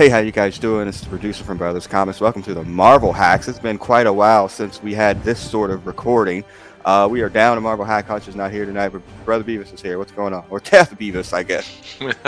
[0.00, 0.88] Hey, how you guys doing?
[0.88, 2.22] It's the producer from Brothers Comics.
[2.22, 3.48] Welcome to the Marvel Hacks.
[3.48, 6.42] It's been quite a while since we had this sort of recording.
[6.86, 8.06] Uh, we are down to Marvel Hack.
[8.06, 9.98] Hutch is not here tonight, but Brother Beavis is here.
[9.98, 10.46] What's going on?
[10.48, 11.70] Or Teth Beavis, I guess.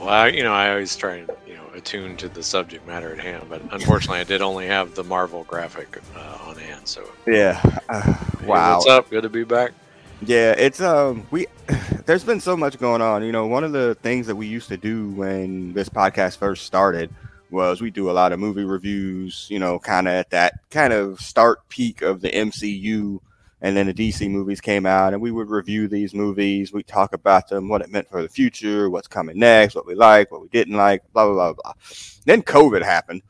[0.00, 3.12] well, I, you know, I always try and you know attune to the subject matter
[3.12, 6.88] at hand, but unfortunately, I did only have the Marvel graphic uh, on hand.
[6.88, 8.14] So yeah, uh,
[8.46, 8.70] wow.
[8.70, 9.10] Hey, what's up?
[9.10, 9.72] Good to be back.
[10.22, 11.46] Yeah, it's um we
[12.06, 13.22] there's been so much going on.
[13.22, 16.66] You know, one of the things that we used to do when this podcast first
[16.66, 17.10] started
[17.50, 20.92] was we do a lot of movie reviews, you know, kind of at that kind
[20.92, 23.20] of start peak of the MCU
[23.60, 27.12] and then the DC movies came out and we would review these movies, we talk
[27.12, 30.42] about them, what it meant for the future, what's coming next, what we like, what
[30.42, 31.72] we didn't like, blah blah blah blah.
[32.24, 33.22] Then COVID happened.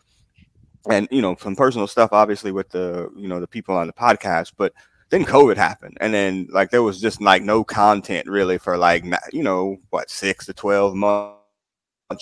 [0.91, 3.93] And you know, some personal stuff obviously with the, you know, the people on the
[3.93, 4.73] podcast, but
[5.11, 9.05] then COVID happened, and then like there was just like no content really for like
[9.33, 11.39] you know what six to twelve months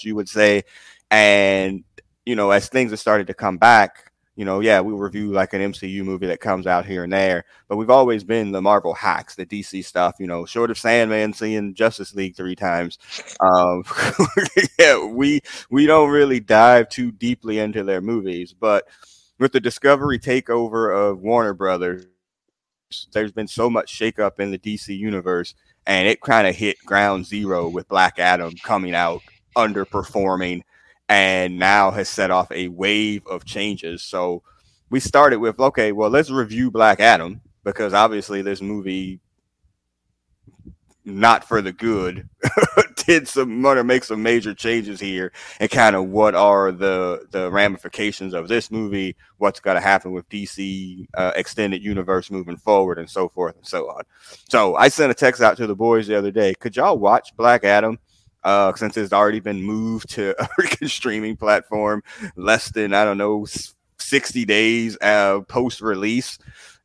[0.03, 0.63] you would say,
[1.11, 1.83] and
[2.25, 5.53] you know as things have started to come back, you know yeah we review like
[5.53, 8.95] an MCU movie that comes out here and there, but we've always been the Marvel
[8.95, 12.99] hacks, the DC stuff, you know, short of Sandman seeing Justice League three times,
[13.41, 13.83] um,
[14.79, 18.87] yeah we we don't really dive too deeply into their movies, but
[19.41, 22.07] with the Discovery takeover of Warner Brothers
[23.13, 25.55] there's been so much shakeup in the DC universe,
[25.87, 29.23] and it kind of hit ground zero with Black Adam coming out
[29.57, 30.63] underperforming,
[31.09, 34.03] and now has set off a wave of changes.
[34.03, 34.43] So
[34.91, 39.21] we started with okay, well, let's review Black Adam because obviously this movie
[41.05, 42.29] not for the good
[43.07, 47.51] did some to make some major changes here and kind of what are the the
[47.51, 52.99] ramifications of this movie what's going to happen with dc uh, extended universe moving forward
[52.99, 54.03] and so forth and so on.
[54.49, 57.35] So i sent a text out to the boys the other day could y'all watch
[57.37, 57.99] black adam
[58.45, 60.35] uh, since it's already been moved to
[60.81, 62.03] a streaming platform
[62.37, 63.47] less than i don't know
[63.99, 66.39] 60 days uh, post release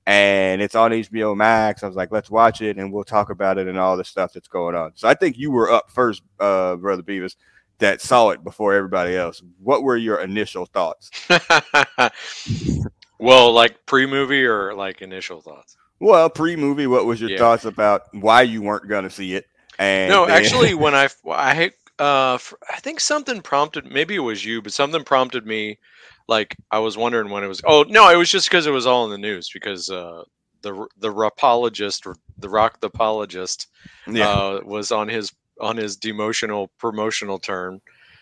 [0.07, 1.84] and it's on HBO Max.
[1.84, 4.34] I was like, let's watch it and we'll talk about it and all the stuff
[4.34, 4.94] that's going on.
[4.95, 7.35] So I think you were up first, uh, Brother Beavis,
[7.79, 9.41] that saw it before everybody else.
[9.59, 11.12] What were your initial thoughts?
[13.19, 15.78] well, like pre movie or like initial thoughts?
[16.00, 17.38] Well, pre movie, what was your yeah.
[17.38, 19.45] thoughts about why you weren't going to see it?
[19.78, 20.35] And no, then...
[20.35, 22.38] actually, when I, I, uh,
[22.69, 25.78] I think something prompted, maybe it was you, but something prompted me
[26.27, 27.61] like I was wondering when it was.
[27.65, 30.23] Oh no, it was just because it was all in the news because uh,
[30.61, 32.05] the the rapologist,
[32.37, 33.67] the rock the apologist,
[34.07, 34.29] yeah.
[34.29, 37.81] uh, was on his on his demotional promotional turn.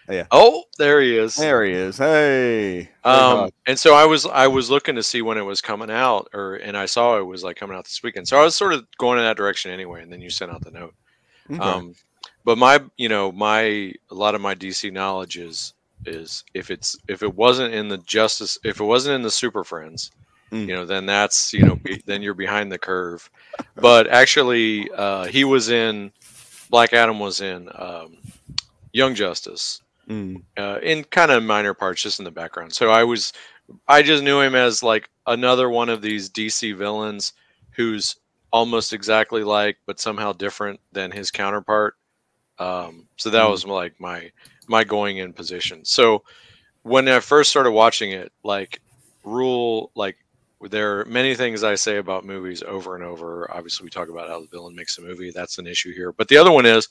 [0.09, 0.25] Yeah.
[0.31, 1.35] Oh, there he is.
[1.35, 1.97] There he is.
[1.97, 2.89] Hey.
[3.03, 6.29] Um, and so I was I was looking to see when it was coming out,
[6.33, 8.27] or and I saw it was like coming out this weekend.
[8.27, 10.63] So I was sort of going in that direction anyway, and then you sent out
[10.63, 10.95] the note.
[11.51, 11.59] Okay.
[11.59, 11.93] Um,
[12.43, 13.61] but my, you know, my
[14.09, 15.73] a lot of my DC knowledge is
[16.05, 19.63] is if it's if it wasn't in the justice if it wasn't in the super
[19.63, 20.11] friends
[20.51, 20.67] mm.
[20.67, 23.29] you know then that's you know be, then you're behind the curve
[23.75, 26.11] but actually uh, he was in
[26.69, 28.17] black adam was in um,
[28.93, 30.41] young justice mm.
[30.57, 33.33] uh, in kind of minor parts just in the background so i was
[33.87, 37.33] i just knew him as like another one of these dc villains
[37.71, 38.15] who's
[38.51, 41.95] almost exactly like but somehow different than his counterpart
[42.57, 43.51] um, so that mm.
[43.51, 44.31] was like my
[44.69, 45.83] my going in position.
[45.83, 46.23] So
[46.83, 48.81] when I first started watching it, like
[49.23, 50.17] rule, like
[50.61, 53.49] there are many things I say about movies over and over.
[53.53, 55.31] Obviously, we talk about how the villain makes a movie.
[55.31, 56.11] That's an issue here.
[56.11, 56.89] But the other one is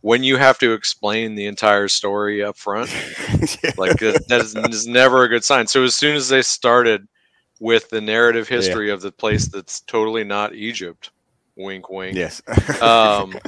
[0.00, 2.90] when you have to explain the entire story up front,
[3.76, 5.66] like that is, is, never a good sign.
[5.66, 7.06] So as soon as they started
[7.60, 8.94] with the narrative history yeah.
[8.94, 11.10] of the place that's totally not Egypt,
[11.56, 12.16] wink, wink.
[12.16, 12.42] Yes.
[12.82, 13.38] um,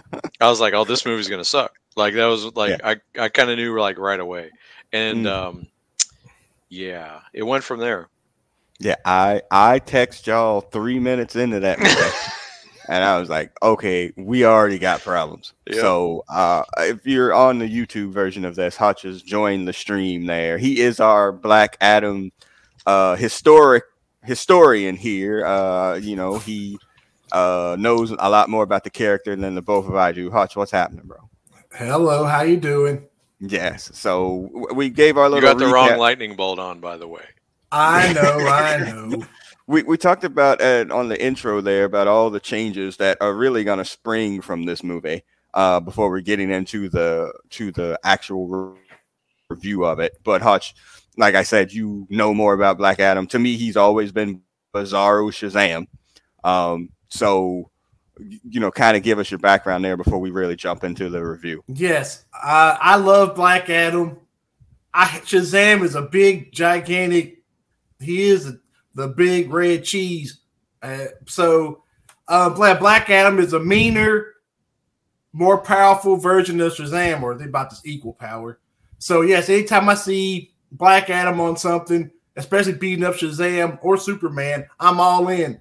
[0.40, 1.72] I was like, oh, this movie's gonna suck.
[1.96, 2.94] Like that was like yeah.
[3.16, 4.50] I I kind of knew like right away,
[4.92, 5.30] and mm.
[5.30, 5.66] um,
[6.68, 8.08] yeah, it went from there.
[8.78, 11.78] Yeah, I I text y'all three minutes into that
[12.88, 15.54] and I was like, okay, we already got problems.
[15.66, 15.76] Yep.
[15.76, 20.26] So uh, if you're on the YouTube version of this, Hutch has joined the stream
[20.26, 20.58] there.
[20.58, 22.30] He is our Black Adam
[22.86, 23.84] uh, historic
[24.22, 25.44] historian here.
[25.44, 26.78] Uh, you know, he
[27.32, 30.30] uh, knows a lot more about the character than the both of I do.
[30.30, 31.28] Hutch, what's happening, bro?
[31.76, 33.06] Hello, how you doing?
[33.38, 33.90] Yes.
[33.92, 35.46] So we gave our little.
[35.46, 35.72] You got the recap.
[35.72, 37.24] wrong lightning bolt on, by the way.
[37.70, 39.26] I know, I know.
[39.66, 43.34] we we talked about uh, on the intro there about all the changes that are
[43.34, 45.22] really going to spring from this movie.
[45.52, 48.78] Uh, before we're getting into the to the actual re-
[49.50, 50.74] review of it, but Hutch,
[51.18, 53.26] like I said, you know more about Black Adam.
[53.28, 54.40] To me, he's always been
[54.74, 55.88] Bizarro Shazam.
[56.42, 57.70] Um, so
[58.18, 61.24] you know, kind of give us your background there before we really jump into the
[61.24, 61.62] review.
[61.68, 64.18] Yes, uh, I love Black Adam.
[64.94, 67.42] I Shazam is a big, gigantic.
[68.00, 68.54] He is
[68.94, 70.40] the big red cheese.
[70.82, 71.82] Uh, so,
[72.28, 74.34] uh, Black Black Adam is a meaner,
[75.32, 78.58] more powerful version of Shazam, or they about this equal power.
[78.98, 84.66] So, yes, anytime I see Black Adam on something, especially beating up Shazam or Superman,
[84.80, 85.60] I'm all in.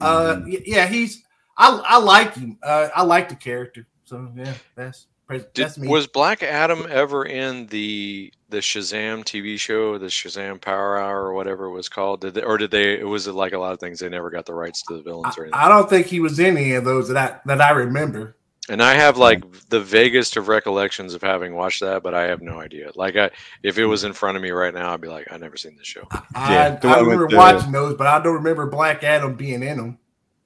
[0.00, 0.54] Uh, mm-hmm.
[0.64, 1.22] yeah, he's
[1.60, 2.58] I I like him.
[2.62, 3.86] Uh, I like the character.
[4.04, 5.06] So yeah, that's
[5.54, 5.88] that's me.
[5.88, 11.34] Was Black Adam ever in the the Shazam TV show, the Shazam Power Hour or
[11.34, 12.22] whatever it was called?
[12.22, 13.04] Did they, or did they?
[13.04, 14.00] Was it like a lot of things?
[14.00, 15.60] They never got the rights to the villains or anything.
[15.60, 18.36] I don't think he was in any of those that I that I remember.
[18.70, 22.40] And I have like the vaguest of recollections of having watched that, but I have
[22.40, 22.90] no idea.
[22.94, 23.30] Like, I,
[23.64, 25.76] if it was in front of me right now, I'd be like, I've never seen
[25.76, 26.06] this show.
[26.12, 29.76] I, yeah, I, I remember watching those, but I don't remember Black Adam being in
[29.76, 29.98] them.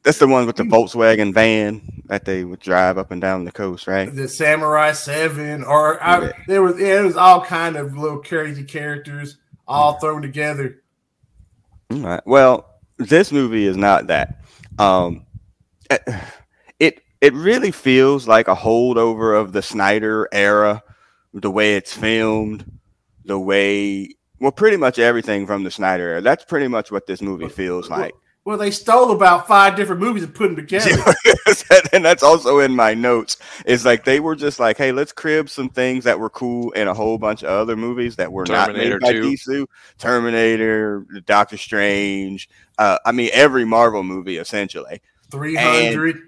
[0.05, 0.73] That's the one with the hmm.
[0.73, 4.15] Volkswagen van that they would drive up and down the coast, right?
[4.15, 8.65] The Samurai Seven, or I, there was yeah, it was all kind of little crazy
[8.65, 10.01] characters all hmm.
[10.01, 10.83] thrown together.
[11.91, 12.23] All right.
[12.27, 12.69] Well,
[12.99, 14.45] this movie is not that.
[14.79, 15.25] Um,
[15.89, 16.21] eh,
[16.79, 20.83] it it really feels like a holdover of the Snyder era,
[21.33, 22.71] the way it's filmed,
[23.25, 26.21] the way well, pretty much everything from the Snyder era.
[26.21, 28.13] That's pretty much what this movie feels like.
[28.45, 31.03] Well, they stole about five different movies and put them together.
[31.95, 33.39] and that's also in my notes.
[33.65, 36.87] It's like they were just like, hey, let's crib some things that were cool in
[36.87, 39.31] a whole bunch of other movies that were Terminator not made by 2.
[39.31, 39.67] DC.
[39.97, 42.51] Terminator, Doctor Strange.
[42.77, 45.01] Uh, I mean, every Marvel movie essentially.
[45.31, 46.19] 300.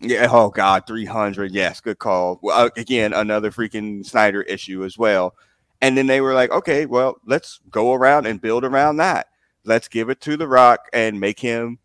[0.00, 0.28] yeah.
[0.30, 0.86] Oh, God.
[0.86, 1.52] 300.
[1.52, 1.82] Yes.
[1.82, 2.38] Good call.
[2.40, 5.34] Well, uh, again, another freaking Snyder issue as well.
[5.82, 9.26] And then they were like, okay, well, let's go around and build around that
[9.66, 11.78] let's give it to The Rock and make him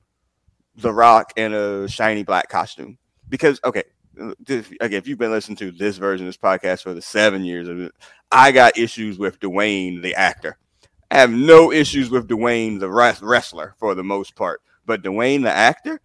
[0.77, 2.97] The Rock in a shiny black costume.
[3.27, 3.83] Because okay,
[4.47, 7.43] if, okay, if you've been listening to this version of this podcast for the seven
[7.43, 7.93] years of it,
[8.31, 10.57] I got issues with Dwayne the actor.
[11.09, 15.51] I have no issues with Dwayne the wrestler for the most part, but Dwayne the
[15.51, 15.99] actor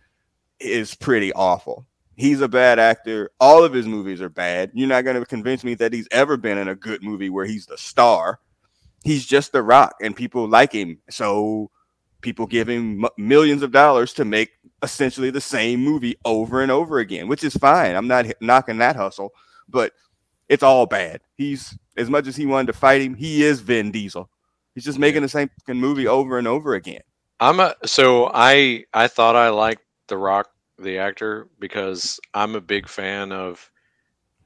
[0.59, 1.87] is pretty awful.
[2.17, 3.31] He's a bad actor.
[3.39, 4.71] All of his movies are bad.
[4.73, 7.45] You're not going to convince me that he's ever been in a good movie where
[7.45, 8.41] he's the star
[9.07, 10.99] he's just the rock and people like him.
[11.11, 11.71] So
[12.21, 14.51] people give him m- millions of dollars to make
[14.83, 17.97] essentially the same movie over and over again which is fine.
[17.97, 19.31] I'm not h- knocking that hustle
[19.69, 19.93] but
[20.49, 21.21] it's all bad.
[21.37, 24.31] He's as much as he wanted to fight him he is vin diesel.
[24.75, 27.03] He's just making the same movie over and over again.
[27.41, 30.49] I'm a so i i thought i liked the rock
[30.79, 33.71] the actor because i'm a big fan of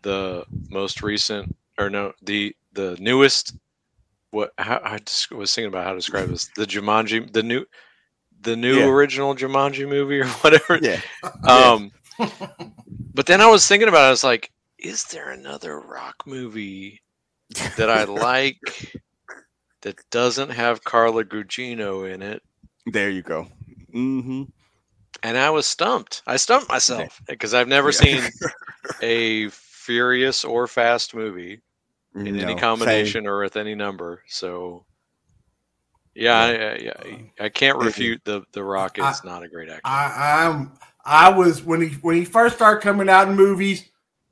[0.02, 3.54] the most recent or no the the newest
[4.30, 6.50] what how, I just was thinking about how to describe this.
[6.56, 7.64] The Jumanji, the new,
[8.42, 8.86] the new yeah.
[8.86, 10.78] original Jumanji movie or whatever.
[10.82, 11.00] Yeah.
[11.46, 11.92] Um,
[13.14, 14.08] but then I was thinking about it.
[14.08, 17.00] I was like, is there another rock movie
[17.76, 18.60] that I like
[19.82, 22.42] that doesn't have Carla Gugino in it?
[22.86, 23.46] There you go.
[23.94, 24.44] Mm-hmm.
[25.22, 26.22] And I was stumped.
[26.26, 27.98] I stumped myself because I've never yeah.
[27.98, 28.30] seen
[29.02, 31.60] a Furious or Fast movie
[32.14, 33.28] in no, any combination same.
[33.28, 34.22] or with any number.
[34.26, 34.84] So,
[36.14, 36.92] yeah, yeah.
[36.98, 39.82] I, I, I, can't refute the the Rock is I, not a great actor.
[39.84, 40.72] I, I'm
[41.04, 43.88] I was when he when he first started coming out in movies.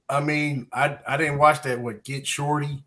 [0.08, 2.82] I mean, I I didn't watch that what Get Shorty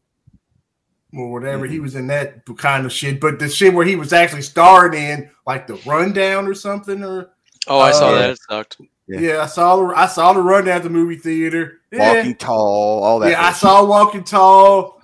[1.14, 1.66] or whatever.
[1.66, 1.74] Mm-hmm.
[1.74, 5.02] He was in that kind of shit, but the shit where he was actually starring
[5.02, 7.32] in, like the Rundown or something, or
[7.68, 8.30] oh, I uh, saw that.
[8.32, 8.78] It sucked.
[9.12, 9.20] Yeah.
[9.20, 9.44] yeah.
[9.44, 11.82] I saw the I saw the run at the movie theater.
[11.92, 12.38] Walking yeah.
[12.38, 13.32] tall, all that.
[13.32, 15.02] Yeah, I saw Walking Tall,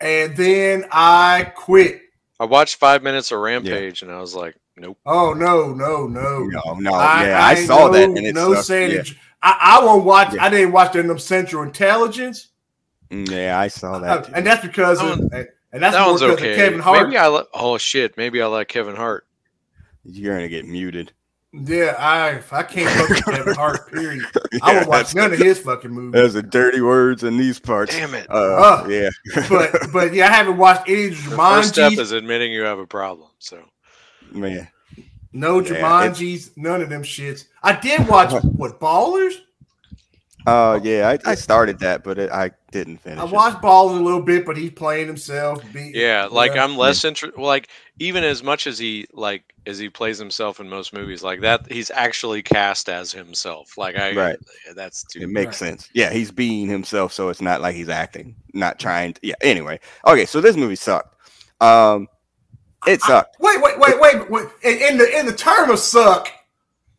[0.00, 2.02] and then I quit.
[2.38, 4.08] I watched five minutes of Rampage, yeah.
[4.08, 4.98] and I was like, nope.
[5.06, 6.92] Oh no, no, no, no, no.
[6.92, 9.18] I, yeah, I, I saw no, that, and no sandwich.
[9.42, 10.36] I, I won't watch.
[10.38, 12.48] I didn't watch them Central Intelligence.
[13.10, 15.48] Mm, yeah, I saw that, and that's because of, and
[15.82, 16.54] that's that one's okay.
[16.56, 17.06] Kevin Hart.
[17.06, 19.26] Maybe I le- oh shit, maybe I like Kevin Hart.
[20.04, 21.12] You're gonna get muted.
[21.64, 23.90] Yeah, I I can't fuck with Kevin Hart.
[23.90, 24.24] Period.
[24.52, 26.12] yeah, I won't watch none of his fucking movies.
[26.12, 27.94] There's a dirty words in these parts.
[27.94, 28.28] Damn it.
[28.28, 29.08] Uh, uh, yeah,
[29.48, 31.36] but but yeah, I haven't watched any Jumanji.
[31.36, 33.30] First step is admitting you have a problem.
[33.38, 33.62] So,
[34.32, 34.68] man,
[35.32, 37.46] no yeah, Jumanjis, none of them shits.
[37.62, 39.36] I did watch what Ballers.
[40.46, 43.18] Oh uh, yeah, I, I started that, but it, I didn't finish.
[43.18, 45.60] I watched Ballers a little bit, but he's playing himself.
[45.72, 46.64] Being, yeah, like yeah.
[46.64, 47.40] I'm less interested.
[47.40, 51.40] Like even as much as he like as he plays himself in most movies like
[51.40, 54.38] that he's actually cast as himself like i right
[54.74, 55.68] that's too it makes right.
[55.70, 59.34] sense yeah he's being himself so it's not like he's acting not trying to yeah
[59.40, 61.14] anyway okay so this movie sucked
[61.60, 62.06] um
[62.86, 66.30] it sucked I, wait wait wait wait wait in the in the term of suck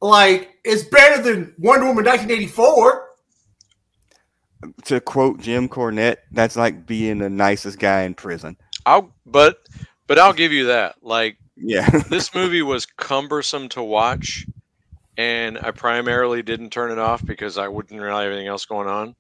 [0.02, 3.07] like it's better than wonder woman 1984
[4.86, 9.68] to quote jim cornette that's like being the nicest guy in prison I'll but
[10.08, 10.96] but I'll give you that.
[11.02, 11.90] Like Yeah.
[12.10, 14.46] this movie was cumbersome to watch,
[15.18, 18.88] and I primarily didn't turn it off because I wouldn't really have anything else going
[18.88, 19.16] on.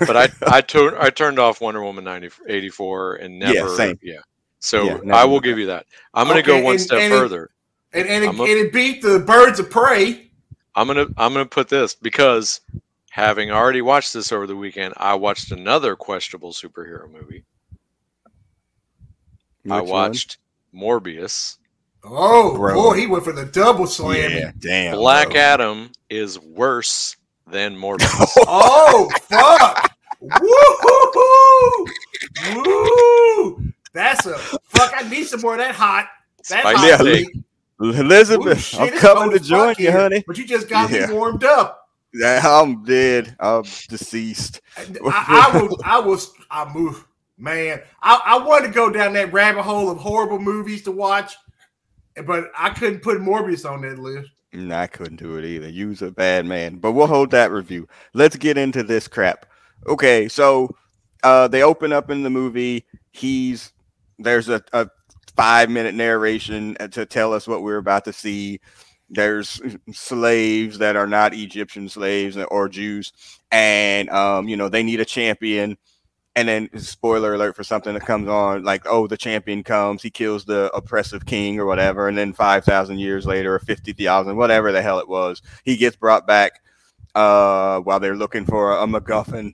[0.00, 3.98] But I I turned I turned off Wonder Woman 90, 84 and never Yeah, same.
[4.02, 4.18] yeah.
[4.58, 5.86] So Yeah, never I will did give you that.
[6.12, 7.48] I'm gonna Okay, go one and- step and it- further.
[7.94, 10.30] and and it, a- and it beat the Birds of Prey.
[10.74, 12.60] I'm gonna I'm gonna put this because
[13.10, 17.44] having already watched this over the weekend, I watched another questionable superhero movie.
[19.70, 20.10] I Which one?
[20.10, 20.38] watched
[20.74, 21.58] Morbius.
[22.02, 22.74] Oh Bro.
[22.74, 24.30] boy, he went for the double slam.
[24.30, 24.96] Yeah, damn.
[24.96, 25.40] Black bro.
[25.40, 27.14] Adam is worse
[27.46, 28.36] than Morbius.
[28.48, 29.92] Oh fuck!
[30.20, 31.86] Woo!
[32.54, 33.72] Woo!
[33.92, 34.92] That's a fuck.
[34.96, 36.06] I need some more of that hot.
[36.48, 37.26] That Spicy hot Yeah, take.
[37.26, 37.42] take.
[37.80, 40.22] Elizabeth, Ooh, shit, I'm coming to join you, here, honey.
[40.26, 41.06] But you just got Yeah.
[41.06, 41.79] me warmed up.
[42.14, 43.36] Yeah, I'm dead.
[43.40, 44.60] I'm deceased.
[44.76, 45.78] I, I will.
[45.84, 46.32] I was.
[46.50, 47.06] I move,
[47.38, 47.80] man.
[48.02, 51.34] I, I wanted to go down that rabbit hole of horrible movies to watch,
[52.26, 54.30] but I couldn't put Morbius on that list.
[54.52, 55.68] Nah, I couldn't do it either.
[55.68, 56.76] You's a bad man.
[56.76, 57.88] But we'll hold that review.
[58.14, 59.46] Let's get into this crap.
[59.86, 60.74] Okay, so
[61.22, 62.84] uh they open up in the movie.
[63.12, 63.72] He's
[64.18, 64.88] there's a, a
[65.36, 68.60] five minute narration to tell us what we're about to see.
[69.10, 69.60] There's
[69.92, 73.12] slaves that are not Egyptian slaves or Jews,
[73.50, 75.76] and um, you know, they need a champion.
[76.36, 80.10] And then spoiler alert for something that comes on, like, oh, the champion comes, he
[80.10, 84.36] kills the oppressive king or whatever, and then five thousand years later or fifty thousand,
[84.36, 86.52] whatever the hell it was, he gets brought back
[87.16, 89.52] uh while they're looking for a, MacGuffin.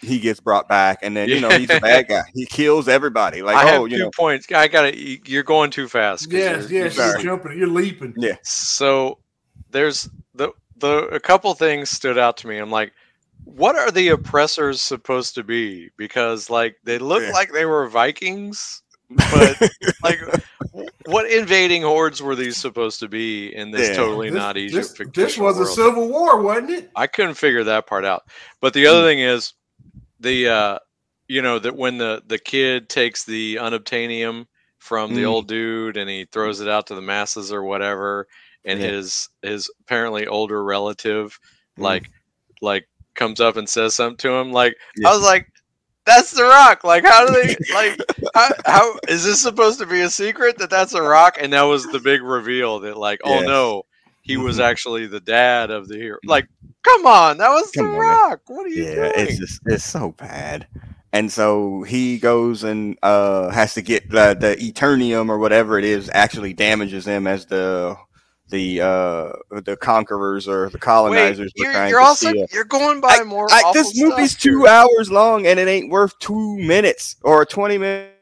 [0.00, 2.22] He gets brought back, and then you know he's a bad guy.
[2.34, 3.42] He kills everybody.
[3.42, 4.46] Like, I oh, have you two know, points.
[4.52, 6.30] I got to You're going too fast.
[6.30, 8.14] Yes, you're- yes, you're- you're jumping, you're leaping.
[8.16, 9.18] yeah, So
[9.70, 12.58] there's the the a couple things stood out to me.
[12.58, 12.92] I'm like,
[13.44, 15.90] what are the oppressors supposed to be?
[15.96, 17.32] Because like they look Yeah.
[17.32, 19.60] like they were Vikings, but
[20.02, 20.20] like
[21.06, 23.96] what invading hordes were these supposed to be in this Yeah.
[23.96, 24.74] totally This- not Egypt?
[24.74, 26.90] This, this fictional was a civil war, wasn't it?
[26.94, 28.24] I couldn't figure that part out.
[28.60, 29.06] But the other hmm.
[29.06, 29.54] thing is
[30.20, 30.78] the uh
[31.28, 34.46] you know that when the the kid takes the unobtainium
[34.78, 35.28] from the Mm.
[35.28, 38.26] old dude and he throws it out to the masses or whatever
[38.64, 38.88] and Yeah.
[38.88, 41.38] his his apparently older relative
[41.78, 41.82] Mm.
[41.82, 42.10] like
[42.62, 45.08] like comes up and says something to him like Yeah.
[45.08, 45.46] I was like
[46.06, 48.00] that's the rock like how do they like
[48.34, 51.62] how, how is this supposed to be a secret that that's a rock and that
[51.62, 53.82] was the big reveal that like oh no
[54.28, 54.64] he was Mhm.
[54.64, 56.18] actually the dad of the hero.
[56.24, 56.46] Like,
[56.84, 58.08] come on, that was Come the on, man.
[58.08, 58.40] rock.
[58.46, 59.12] What are you yeah, doing?
[59.16, 60.68] it's just it's so bad.
[61.12, 65.84] And so he goes and uh has to get the the Eternium or whatever it
[65.84, 67.96] is actually damages him as the
[68.50, 69.32] the uh
[69.62, 72.46] the conquerors or the colonizers were you're, you're also steal.
[72.52, 73.46] you're going by more.
[73.50, 74.68] I, awful this movie's stuff two here.
[74.68, 78.12] hours long and it ain't worth two minutes or a 20 minute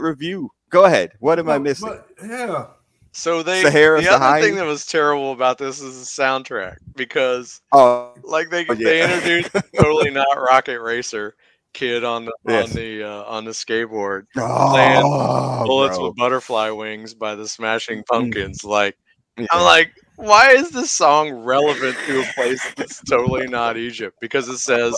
[0.00, 0.50] review.
[0.68, 1.12] Go ahead.
[1.20, 1.88] What am I missing?
[1.88, 2.66] but, yeah.
[3.12, 4.40] So they Sahara the other Sahai?
[4.40, 9.02] thing that was terrible about this is the soundtrack because oh, like they Oh, they
[9.02, 11.34] introduced totally not Rocket Racer
[11.72, 12.70] kid on the Yes.
[12.70, 14.26] on the uh, on the skateboard.
[14.36, 16.08] oh Bullets bro.
[16.08, 18.64] with butterfly wings by the Smashing Pumpkins.
[18.64, 18.96] Like
[19.36, 19.46] Yeah.
[19.52, 24.16] I'm like, why is this song relevant to a place that's totally not Egypt?
[24.20, 24.96] Because it says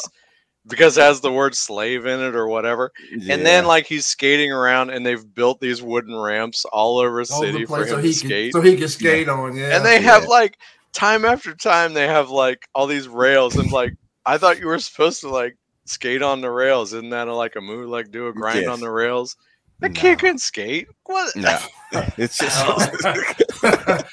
[0.66, 2.92] because it has the word slave in it or whatever.
[3.28, 7.26] And then like he's skating around and they've built these wooden ramps all over a
[7.30, 8.52] All city the for him so to he skate.
[8.52, 9.56] can so he can skate on.
[9.56, 9.76] Yeah.
[9.76, 10.28] and they have Yeah.
[10.28, 10.58] like
[10.92, 14.78] time after time they have like all these rails and like I thought you were
[14.78, 16.92] supposed to like skate on the rails.
[16.92, 18.68] Isn't that a, like a move like do a grind Yes.
[18.68, 19.36] on the rails?
[19.82, 19.94] The No.
[20.00, 20.88] kid can skate.
[21.04, 21.34] What?
[21.36, 21.58] no,
[22.16, 22.56] it's just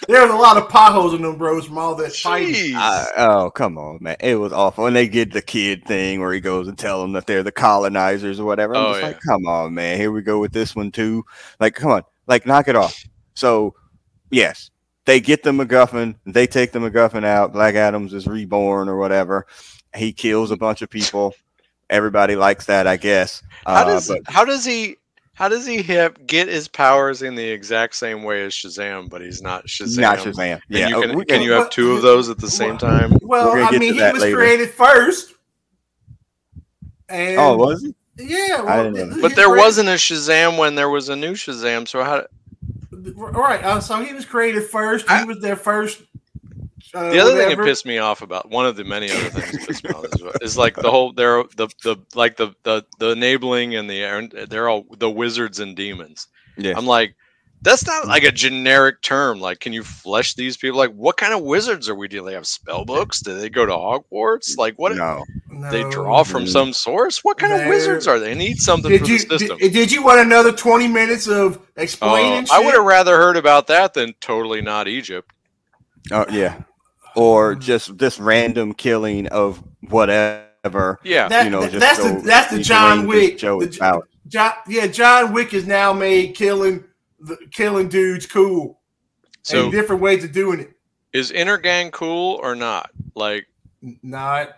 [0.08, 2.76] there was a lot of potholes in them bros from all that fighting.
[2.76, 4.18] I- oh come on, man!
[4.20, 4.88] It was awful.
[4.88, 7.52] And they get the kid thing where he goes and tell them that they're the
[7.52, 8.76] colonizers or whatever.
[8.76, 9.98] I'm Oh, just like, come on, man!
[9.98, 11.24] Here we go with this one too.
[11.60, 13.02] Like, come on, like knock it off.
[13.36, 13.76] So,
[14.32, 14.72] yes,
[15.06, 16.16] they get the MacGuffin.
[16.26, 17.54] They take the MacGuffin out.
[17.54, 19.46] Black Adams is reborn or whatever.
[19.96, 21.34] He kills a bunch of people.
[21.90, 23.42] Everybody likes that, I guess.
[23.66, 24.98] How Uh, does but how does he
[25.40, 29.22] how does he hip, get his powers in the exact same way as Shazam, but
[29.22, 30.00] he's not Shazam?
[30.02, 30.56] not Shazam.
[30.56, 32.50] And Yeah, you oh, can, we can can- you have two of those at the
[32.52, 33.14] same time?
[33.22, 34.36] Well, I mean, he was later.
[34.36, 35.34] created first.
[37.08, 37.96] And Oh, was he?
[38.18, 41.16] Yeah, I well, didn't know But there created- wasn't a Shazam when there was a
[41.16, 41.88] new Shazam.
[41.88, 42.26] So how?
[42.92, 43.64] right.
[43.64, 45.08] Uh, so he was created first.
[45.08, 46.02] He I- was their first.
[46.94, 47.64] Uh, The other thing whatever.
[47.64, 50.06] that pissed me off about one of the many other things that pissed me off
[50.06, 54.48] is, is like the whole they're the the like the the the enabling and the
[54.50, 56.28] they're all the wizards and demons.
[56.58, 56.74] Yeah.
[56.76, 57.16] I'm like,
[57.62, 59.40] That's not like a generic term.
[59.40, 60.78] Like, can you flesh these people?
[60.78, 62.28] Like, what kind of wizards are we dealing?
[62.28, 63.20] They have spell books?
[63.22, 64.58] Do they go to Hogwarts?
[64.58, 64.96] Like, what?
[64.96, 65.24] No,
[65.72, 67.24] They draw from some source.
[67.24, 68.34] What kind of They're- wizards are they?
[68.34, 69.58] Need something Did for you the system.
[69.58, 72.48] did, did you want another twenty minutes of Uh, explaining?
[72.52, 75.30] I would have rather heard about that than totally not Egypt.
[76.14, 76.62] oh yeah,
[77.16, 77.56] or oh.
[77.56, 81.00] just this random killing of whatever.
[81.04, 83.38] Yeah, That- you know, just that's so the that's the John Wick.
[83.38, 84.08] Joe the- is out.
[84.28, 86.84] John, yeah, John Wick is now made killing
[87.20, 88.80] the killing dudes cool
[89.42, 90.72] so and different ways of doing it.
[91.14, 92.92] is Intergang cool or not?
[93.16, 93.48] Like
[94.04, 94.50] Not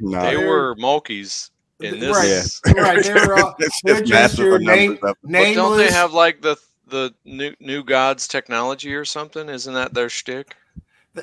[0.00, 1.50] No, they They're- were Mulkeys
[1.80, 2.60] in this.
[2.66, 3.02] right, right.
[3.04, 5.32] They're all, uh, It's they're just just your name, of them.
[5.32, 6.56] But don't they have like the
[6.88, 9.48] the new new gods technology or something?
[9.48, 10.56] Isn't that their shtick?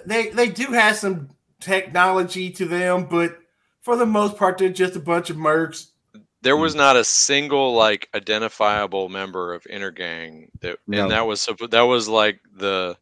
[0.05, 1.29] They they do have some
[1.59, 3.37] technology to them, but
[3.81, 5.87] for the most part, they're just a bunch of mercs.
[6.41, 11.03] There was not a single like identifiable member of Intergang that, No.
[11.03, 12.97] and that was suppo- that was like the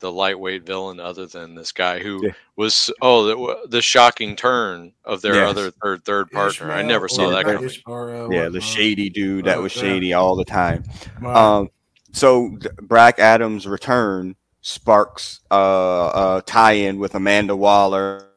[0.00, 2.32] the lightweight villain, other than this guy who Yeah.
[2.56, 5.50] was oh the, the shocking turn of their Yes.
[5.50, 6.72] other third third partner.
[6.72, 7.64] I never saw or that not coming.
[7.70, 10.82] Ish- uh, Yeah, the uh, shady dude that uh, was shady all the time.
[11.24, 11.70] Um,
[12.10, 18.28] so Brack Adam's return sparks uh, a tie-in with Amanda Waller.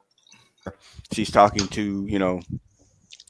[1.14, 2.42] She's talking to you know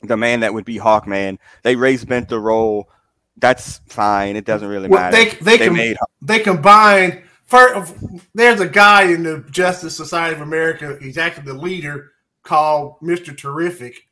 [0.01, 1.37] the man that would be Hawkman.
[1.63, 2.89] They raised bent the role.
[3.37, 4.35] That's fine.
[4.37, 5.17] It doesn't really Well, matter.
[5.17, 7.21] they they, They com- made they combined.
[7.45, 7.93] First,
[8.33, 10.97] there's a guy in the Justice Society of America.
[10.99, 14.07] He's actually the leader called Mister Terrific.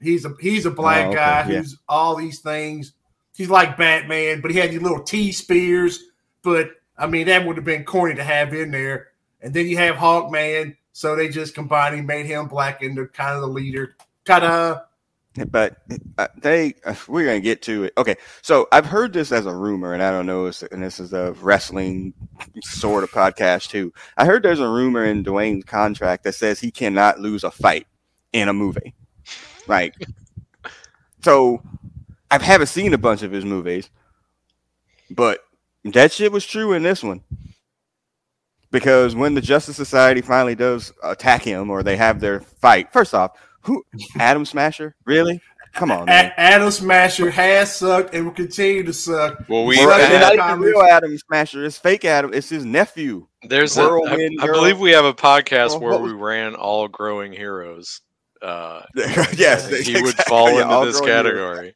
[0.00, 1.58] He's a he's a black Oh, okay, guy yeah.
[1.58, 2.92] who's all these things.
[3.36, 6.04] He's like Batman, but he had these little T spheres.
[6.42, 9.08] But I mean, that would have been corny to have in there.
[9.40, 13.06] And then you have Hawkman, so they just combined and made him black and the
[13.06, 13.96] kind of the leader.
[14.24, 14.80] Ta-da!
[15.44, 15.76] but
[16.16, 17.92] uh, they uh, we're gonna get to it.
[17.98, 21.12] Okay, so I've heard this as a rumor, and I don't know, and this is
[21.12, 22.14] a wrestling
[22.62, 23.92] sort of podcast too.
[24.16, 27.86] I heard there's a rumor in Dwayne's contract that says he cannot lose a fight
[28.32, 28.94] in a movie.
[29.66, 29.94] Like,
[31.22, 31.62] so
[32.30, 33.90] I haven't seen a bunch of his movies,
[35.10, 35.40] but
[35.92, 37.22] that shit was true in this one.
[38.70, 43.14] Because when the Justice Society finally does attack him or they have their fight, first
[43.14, 43.84] off, who
[44.18, 44.94] Atom Smasher?
[45.04, 45.40] Really?
[45.72, 46.32] Come on, man.
[46.36, 49.44] A- Atom Smasher has sucked and will continue to suck.
[49.48, 50.48] Well, we Or- Suck not up.
[50.50, 51.64] even real Atom Smasher.
[51.64, 52.32] It's fake Adam.
[52.34, 53.26] It's his nephew.
[53.42, 58.00] There's a, I, I believe we have a podcast where we ran all growing heroes.
[58.42, 58.82] Uh,
[59.36, 61.66] yes, he would fall into all this category.
[61.66, 61.74] years.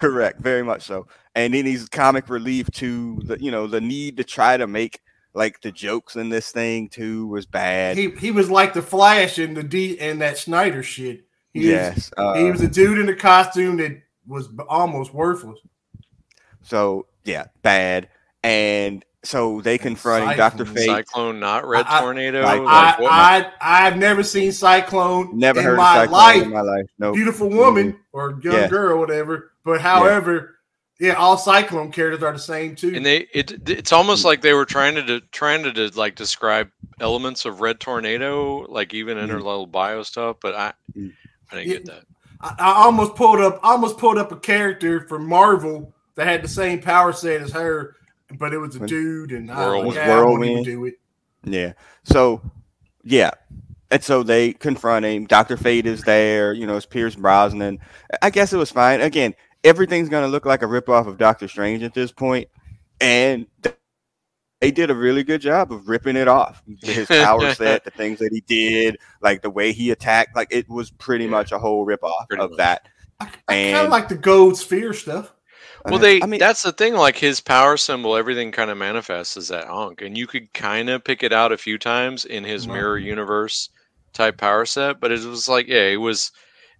[0.00, 0.14] Category.
[0.22, 1.06] Correct, very much so.
[1.34, 5.00] And then he's comic relief to the you know the need to try to make
[5.34, 7.96] like the jokes in this thing too was bad.
[7.96, 11.24] He he was like the Flash in the D in that Snyder shit.
[11.52, 15.58] He yes, uh, was, he was a dude in a costume that was almost worthless.
[16.62, 18.08] so yeah, bad.
[18.42, 20.74] And so they confronting Doctor Cyclone.
[20.76, 20.86] Fate.
[21.06, 22.42] Cyclone, not Red I- I- Tornado.
[22.42, 26.42] Like- like, I, I I've never seen Cyclone Never in heard my of Cyclone life.
[26.42, 26.86] in my life.
[26.98, 28.68] No, Beautiful woman or young Yeah.
[28.68, 29.52] girl, whatever.
[29.64, 30.56] But however,
[31.00, 31.14] yeah.
[31.14, 32.92] all Cyclone characters are the same too.
[32.94, 36.14] and they it it's almost like they were trying to de- trying to de- like
[36.16, 36.68] describe
[37.00, 39.44] elements of Red Tornado, like even in her Mm.
[39.44, 40.36] little bio stuff.
[40.42, 41.12] But I Mm.
[41.50, 41.76] I didn't Yeah.
[41.78, 42.02] get that.
[42.40, 46.48] I, I almost pulled up almost pulled up a character from Marvel that had the
[46.48, 47.96] same power set as her,
[48.38, 49.86] but it was a dude, and I Whirlwind.
[49.88, 50.94] was like, "Ah, I won't even do it.
[51.44, 51.72] Yeah.
[52.04, 52.40] So,
[53.02, 53.30] yeah.
[53.90, 55.26] And so they confront him.
[55.26, 55.56] Dr.
[55.56, 56.52] Fate is there.
[56.52, 57.78] You know, it's Pierce Brosnan.
[58.22, 59.00] I guess it was fine.
[59.00, 62.12] Again, everything's going to look like a ripoff of Doctor Strange at this.
[63.00, 63.46] And
[64.60, 66.62] they did a really good job of ripping it off.
[66.82, 70.68] His power set, the things that he did, like the way he attacked, like it
[70.68, 71.30] was pretty Yeah.
[71.30, 72.58] much a whole ripoff Pretty of much.
[72.58, 72.88] that.
[73.20, 75.32] I, I kind And- of like the gold sphere stuff.
[75.86, 76.94] Well, they I mean, that's the thing.
[76.94, 80.88] Like his power symbol, everything kind of manifests as that Ankh, and you could kind
[80.88, 82.74] of pick it out a few times in his Right.
[82.76, 83.68] mirror universe
[84.14, 84.98] type power set.
[84.98, 86.32] But it was like, yeah, it was.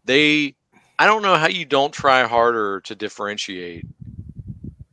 [0.06, 0.56] They,
[0.98, 3.84] I don't know how you don't try harder to differentiate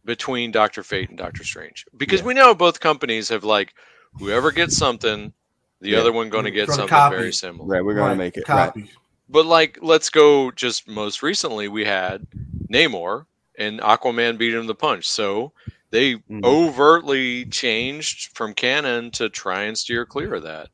[0.03, 2.25] between Doctor Fate and Doctor Strange because Yeah.
[2.27, 3.73] we know both companies have like
[4.13, 5.31] whoever gets something,
[5.79, 5.99] the Yeah.
[5.99, 7.67] other one going to get Gonna something copy very similar.
[7.67, 8.49] right, we're going Right, to make it.
[8.49, 8.65] Right.
[8.67, 8.89] Copies.
[9.29, 10.51] But like, let's go.
[10.51, 12.27] Just most recently, we had
[12.71, 13.25] Namor
[13.57, 15.07] and Aquaman beat him the punch.
[15.07, 15.53] So
[15.91, 16.43] they Mhm.
[16.43, 20.69] overtly changed from canon to try and steer clear of that.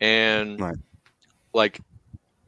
[0.00, 0.76] And Right.
[1.54, 1.80] like,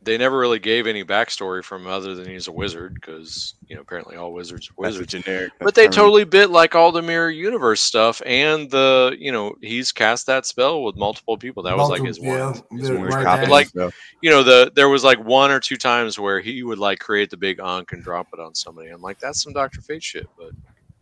[0.05, 3.81] they never really gave any backstory from other than he's a wizard because you know
[3.83, 5.25] apparently all wizards are That's a wizards.
[5.25, 5.53] generic.
[5.61, 5.93] But they term.
[5.93, 10.47] totally bit like all the mirror universe stuff and the you know he's cast that
[10.47, 11.62] spell with multiple people.
[11.62, 12.79] That was like his Multiple- one.
[12.79, 13.95] yeah, his the- one right, copying like- stuff.
[14.23, 17.31] you know the there was like one or two times where he would like create
[17.31, 18.90] the big ankh and drop it on somebody.
[18.90, 20.51] I'm like, that's some Doctor Fate shit, but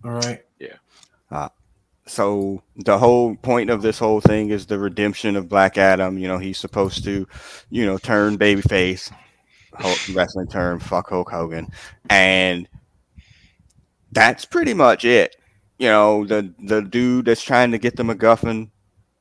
[0.04, 0.42] All right.
[1.30, 1.48] Uh,
[2.06, 6.18] so the whole point of this whole thing is the redemption of Black Adam.
[6.18, 7.26] You know, he's supposed to,
[7.70, 9.12] you know, turn babyface,
[10.12, 11.68] wrestling term, fuck Hulk Hogan,
[12.10, 12.68] and
[14.10, 15.36] that's pretty much it.
[15.78, 18.70] You know, the the dude that's trying to get the MacGuffin,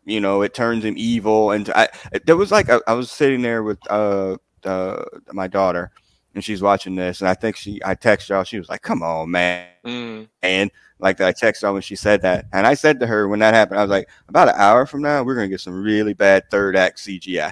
[0.05, 1.89] you know, it turns him evil, and I
[2.25, 5.91] there was like I, I was sitting there with uh, uh my daughter,
[6.33, 9.03] and she's watching this, and I think she I texted y'all, she was like, "Come
[9.03, 10.27] on, man," mm.
[10.41, 13.39] and like I texted her when she said that, and I said to her when
[13.39, 16.13] that happened, I was like, about an hour from now, we're gonna get some really
[16.13, 17.51] bad third act CGI,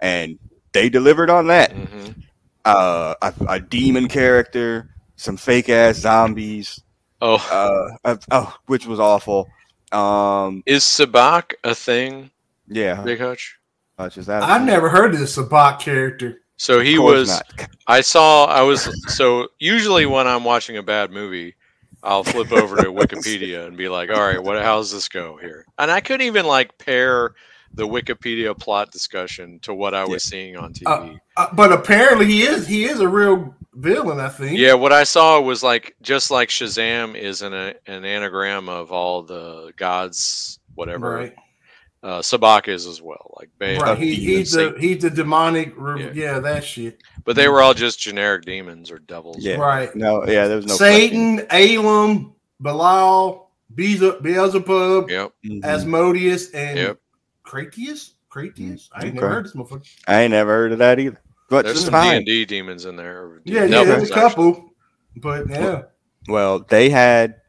[0.00, 0.38] and
[0.72, 1.72] they delivered on that.
[1.72, 2.20] Mm-hmm.
[2.64, 6.80] Uh, a, a demon character, some fake ass zombies.
[7.20, 9.48] Oh, uh, oh, which was awful.
[9.92, 12.30] Um, is Sabbac a thing?
[12.68, 13.58] Yeah, Big Hutch.
[13.98, 14.42] Hutch is that?
[14.42, 16.40] I've never heard of the Sabbac character.
[16.56, 17.28] So he was.
[17.28, 17.68] Not.
[17.86, 18.46] I saw.
[18.46, 18.88] I was.
[19.14, 21.54] So usually when I'm watching a bad movie,
[22.02, 24.62] I'll flip over to Wikipedia and be like, "All right, what?
[24.62, 27.34] How's this go here?" And I couldn't even like pair
[27.74, 30.30] the Wikipedia plot discussion to what I was yeah.
[30.30, 30.86] seeing on TV.
[30.86, 34.20] Uh, uh, but apparently, he is he is a real villain.
[34.20, 34.58] I think.
[34.58, 39.22] Yeah, what I saw was like just like Shazam is an an anagram of all
[39.22, 41.14] the gods, whatever.
[41.14, 41.34] Right.
[42.04, 43.96] Uh, Sabbac is as well, like right.
[43.96, 45.72] He, he's the he's the demonic.
[45.74, 46.10] Yeah.
[46.12, 46.38] yeah.
[46.38, 47.02] that shit.
[47.24, 49.38] But they were all just generic demons or devils.
[49.38, 49.96] Yeah, right.
[49.96, 55.32] No, yeah, there was no Satan, Elam, Belial, Beelzebub, yep.
[55.46, 55.64] Mm-hmm.
[55.64, 57.00] Asmodeus, and yep.
[57.42, 58.10] Cratius.
[58.30, 58.90] Cratius.
[58.92, 59.14] I ain't okay.
[59.14, 59.88] never heard this motherfucker.
[60.06, 61.22] I ain't never heard of that either.
[61.48, 63.40] But there's some D and D demons in there.
[63.44, 64.74] Yeah, yeah, there's a couple.
[65.16, 65.84] But yeah.
[66.28, 67.40] Well, they had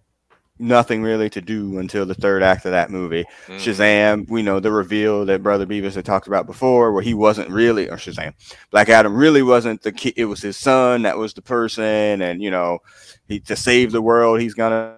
[0.57, 3.25] nothing really to do until the third act of that movie.
[3.47, 3.55] Mm.
[3.57, 7.49] Shazam, we know the reveal that Brother Beavis had talked about before, where he wasn't
[7.49, 8.33] really, or Shazam,
[8.71, 10.13] Black Adam really wasn't the kid.
[10.17, 12.79] It was his son that was the person, and you know,
[13.27, 14.97] he to save the world, he's gonna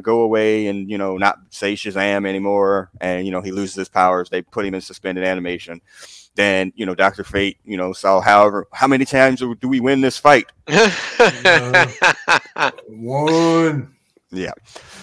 [0.00, 3.88] go away and you know not say Shazam anymore, and you know he loses his
[3.88, 4.30] powers.
[4.30, 5.80] They put him in suspended animation.
[6.34, 10.00] Then you know Doctor Fate, you know, saw however how many times do we win
[10.00, 10.46] this fight?
[10.68, 11.90] uh,
[12.86, 13.97] one.
[14.30, 14.52] Yeah.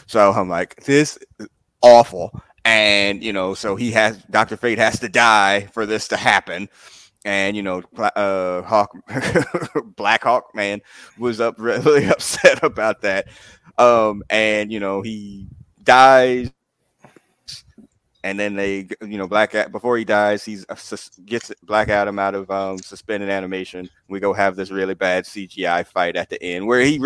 [0.07, 1.47] So I'm like, this is
[1.81, 2.31] awful.
[2.63, 4.57] And, you know, so he has, Dr.
[4.57, 6.69] Fate has to die for this to happen.
[7.23, 8.95] And, you know, uh, Hawk,
[9.95, 10.81] Black Hawk man
[11.17, 13.27] was up really upset about that.
[13.77, 15.47] Um, and, you know, he
[15.83, 16.51] dies
[18.25, 22.33] and then they you know black before he dies he's uh, gets black adam out
[22.33, 26.65] of um, suspended animation we go have this really bad cgi fight at the end
[26.65, 26.97] where he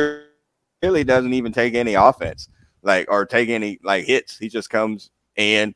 [0.81, 2.49] really doesn't even take any offense,
[2.81, 4.37] like or take any like hits.
[4.37, 5.75] He just comes and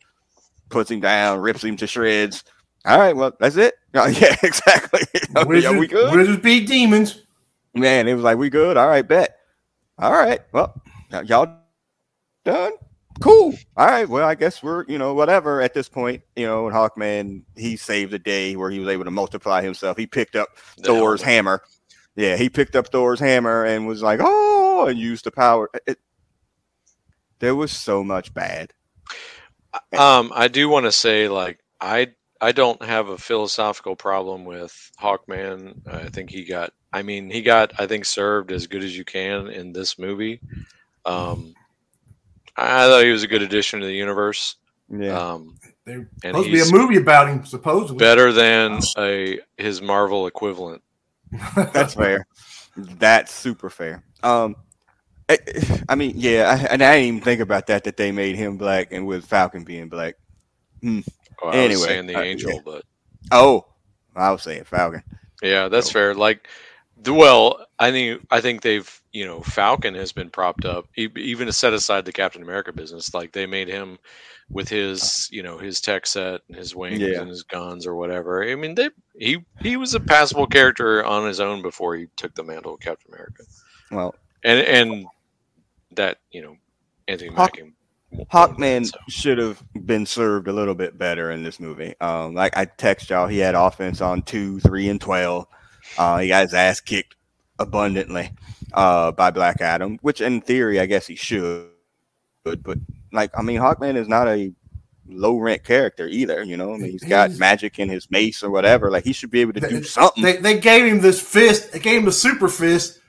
[0.70, 2.44] puts him down, rips him to shreds.
[2.86, 3.76] All right, well that's it.
[3.96, 5.02] Oh, yeah, exactly.
[5.46, 6.16] Wizards, yeah, we good.
[6.16, 7.22] Wizards beat demons.
[7.76, 8.76] Man, it was like we good.
[8.76, 9.38] All right, bet.
[10.00, 10.82] All right, well
[11.26, 11.60] y'all
[12.44, 12.72] done.
[13.20, 13.54] Cool.
[13.78, 14.10] All right.
[14.10, 17.78] Well, I guess we're, you know, whatever at this point, you know, and Hawkman, he
[17.78, 19.96] saved the day where he was able to multiply himself.
[19.96, 21.62] He picked up the Thor's hammer
[22.16, 25.70] yeah, he picked up Thor's hammer and was like, "Oh," and use the power.
[25.88, 26.00] It,
[27.40, 28.74] there was so much bad.
[29.98, 34.92] Um, I do want to say, like, I I don't have a philosophical problem with
[35.02, 35.88] Hawkman.
[35.88, 36.74] I think he got.
[36.92, 37.72] I mean, he got.
[37.80, 40.42] I think served as good as you can in this movie.
[41.06, 41.54] Um,
[42.56, 44.58] I thought he was a good addition to the universe.
[44.90, 45.18] Yeah.
[45.18, 47.98] Um, There's supposed to be a movie about him, supposedly.
[47.98, 50.84] Better than a his Marvel equivalent.
[51.56, 52.28] That's fair.
[52.76, 54.04] That's super fair.
[54.24, 54.56] Um,
[55.30, 55.38] I,
[55.90, 58.58] I mean, yeah, I, and I didn't even think about that that they made him
[58.58, 60.16] black and with Falcon being black.
[60.82, 61.02] Hmm.
[61.42, 62.60] Oh, anyway, saying the uh, angel, yeah.
[62.64, 62.84] but
[63.32, 63.66] oh,
[64.16, 65.04] I was saying Falcon.
[65.42, 65.94] Yeah, that's oh.
[65.94, 66.14] fair.
[66.14, 66.48] Like,
[67.06, 71.54] well, I think I think they've you know Falcon has been propped up even to
[71.54, 73.14] set aside the Captain America business.
[73.14, 73.98] Like they made him
[74.50, 77.20] with his you know his tech set and his wings yeah.
[77.20, 78.44] and his guns or whatever.
[78.44, 82.36] I mean, they he he was a passable character on his own before he took
[82.36, 83.44] the mantle of Captain America.
[83.92, 85.08] Well, and and
[85.92, 86.58] that you know
[87.08, 87.74] Anthony Hawk, Mackie.
[88.32, 88.98] Hawkman so.
[89.10, 91.96] should have been served a little bit better in this movie.
[92.00, 95.48] Um, like I text y'all, he had offense on two, three, and twelve.
[95.98, 97.16] Uh, he got his ass kicked
[97.60, 98.32] abundantly
[98.74, 101.70] uh, by Black Adam, which in theory, I guess he should.
[102.44, 102.78] But but
[103.12, 104.54] like, I mean, Hawkman is not a
[105.08, 106.44] low rent character either.
[106.44, 108.92] You know, I mean, he's got he's, magic in his mace or whatever.
[108.92, 110.24] Like, he should be able to they, do something.
[110.24, 111.72] They, they, gave him this fist.
[111.72, 113.00] They gave him a super fist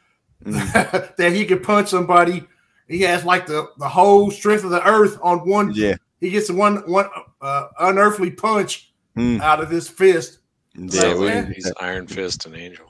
[0.44, 1.16] mm.
[1.16, 2.44] that he could punch somebody.
[2.88, 5.72] He has like the the whole strength of the earth on one.
[5.74, 7.08] Yeah, he gets one one
[7.40, 9.40] uh, unearthly punch mm.
[9.40, 10.38] out of his fist.
[10.76, 12.86] Yeah, so, he's Iron Fist and Angel.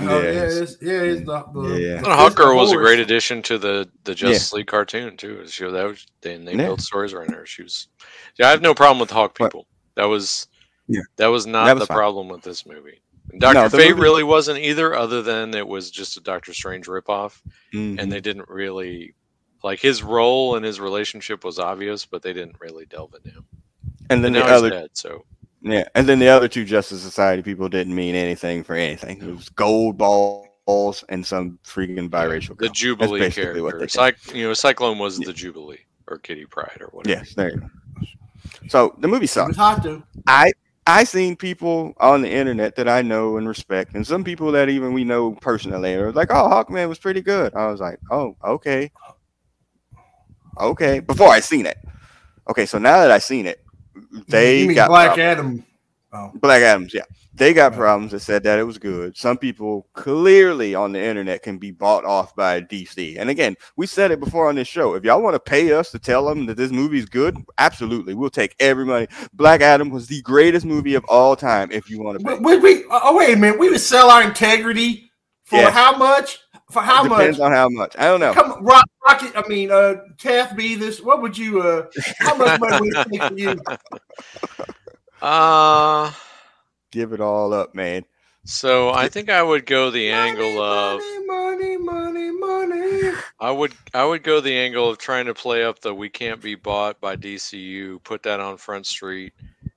[0.00, 2.00] Oh, yeah, it's, yeah, it's the, the, Yeah.
[2.00, 5.44] the And was a great addition to the the Justice League cartoon too.
[5.48, 6.66] She that was then they Yeah.
[6.66, 7.46] built stories around her.
[7.46, 7.88] She was.
[8.38, 9.66] Yeah, I have no problem with Hawk But- people.
[9.96, 10.46] That was.
[10.86, 11.02] Yeah.
[11.16, 11.96] That was not That was the fine.
[11.96, 13.02] problem with this movie.
[13.30, 16.54] And Doctor the Fate movie- really wasn't either, other than it was just a Doctor
[16.54, 17.40] Strange ripoff,
[17.74, 17.98] Mhm.
[18.00, 19.14] and they didn't really
[19.62, 23.44] like his role and his relationship was obvious, but they didn't really delve into him.
[24.10, 25.24] and then And the now he's other dead, so
[25.60, 29.20] Yeah, and then the other two Justice Society people didn't mean anything for anything.
[29.20, 32.50] It was gold balls and some freaking biracial.
[32.56, 32.72] the girl.
[32.72, 33.88] Jubilee character.
[33.88, 37.18] Cy- you know, Cyclone was the Jubilee or Kitty Pryde or whatever.
[37.18, 37.68] Yes, there you go.
[38.68, 39.56] So the movie It sucked.
[39.56, 40.02] hot though.
[40.26, 40.52] I
[40.88, 44.70] I seen people on the internet that I know and respect, and some people that
[44.70, 48.36] even we know personally are like, "Oh, Hawkman was pretty good." I was like, "Oh,
[48.42, 48.90] okay,
[50.58, 51.76] okay." Before I seen it,
[52.48, 52.64] okay.
[52.64, 53.62] So now that I seen it,
[54.28, 55.38] they got Black problems.
[55.38, 55.64] Adam.
[56.12, 57.02] Oh, Black Adams, yeah.
[57.34, 59.16] They got problems that said that it was good.
[59.16, 63.16] Some people clearly on the internet can be bought off by DC.
[63.18, 64.94] And again, we said it before on this show.
[64.94, 68.14] If y'all want to pay us to tell them that this movie is good, absolutely.
[68.14, 69.06] We'll take every money.
[69.34, 72.38] Black Adam was the greatest movie of all time if you want to pay.
[72.38, 73.58] we, we, we- oh wait a minute.
[73.60, 75.10] We would sell our integrity
[75.44, 75.70] for Yeah.
[75.70, 76.38] how much?
[76.70, 77.18] For how Depends much?
[77.20, 77.94] Depends on how much.
[77.98, 78.34] I don't know.
[78.34, 79.32] Come on, Rock, Rocket.
[79.34, 80.74] I mean, uh, Taff B.
[80.74, 81.00] This.
[81.00, 81.62] What would you?
[81.62, 81.86] Uh,
[82.18, 83.58] how much money would it take for you?
[85.20, 86.12] Uh
[86.90, 88.04] Give it all up, man.
[88.44, 93.12] so I think I would go the angle of money, money, money, money.
[93.40, 96.40] I would I would go the angle of trying to play up the we can't
[96.40, 99.32] be bought by DCU, put that on Front Street,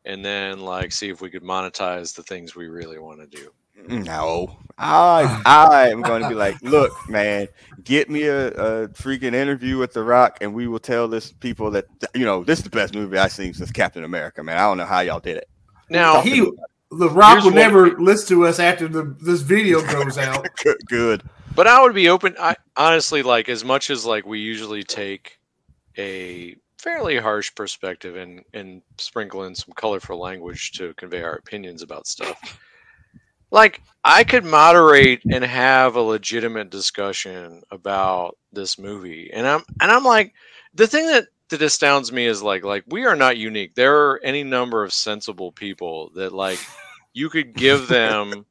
[0.05, 3.51] and then like see if we could monetize the things we really want to do.
[3.87, 7.47] No, I I am going to be like, look, man,
[7.83, 11.71] get me a, a freaking interview with The Rock, and we will tell this people
[11.71, 14.57] that you know this is the best movie I've seen since Captain America, man.
[14.57, 15.49] I don't know how y'all did it.
[15.89, 16.39] Now He,
[16.91, 20.47] the Rock will what- never listen to us after the this video goes out.
[20.63, 21.23] Good, good.
[21.53, 22.35] But I would be open.
[22.39, 25.37] I honestly like as much as like we usually take
[25.97, 31.81] a fairly harsh perspective and and sprinkle in some colorful language to convey our opinions
[31.81, 32.57] about stuff.
[33.51, 39.91] Like I could moderate and have a legitimate discussion about this movie, and I'm and
[39.91, 40.33] I'm like
[40.73, 43.75] the thing that that astounds me is like like we are not unique.
[43.75, 46.59] There are any number of sensible people that like
[47.13, 48.45] you could give them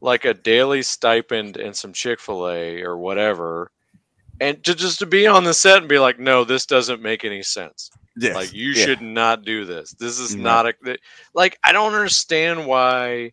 [0.00, 3.70] like a daily stipend and some Chick-fil-A or whatever
[4.40, 7.24] and to just to be on the set and be like no this doesn't make
[7.24, 8.34] any sense Yes.
[8.34, 8.84] like you yeah.
[8.84, 10.42] should not do this this is No.
[10.42, 10.96] not a
[11.34, 13.32] like i don't understand why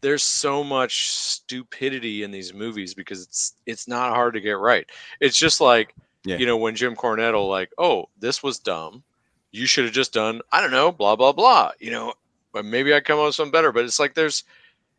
[0.00, 4.86] there's so much stupidity in these movies because it's it's not hard to get right.
[5.20, 6.36] It's just like Yeah.
[6.36, 9.02] you know when jim cornette will like oh this was dumb.
[9.50, 12.12] You should have just done i don't know blah blah blah you know
[12.52, 13.72] but maybe i come up with something better.
[13.72, 14.44] But it's like there's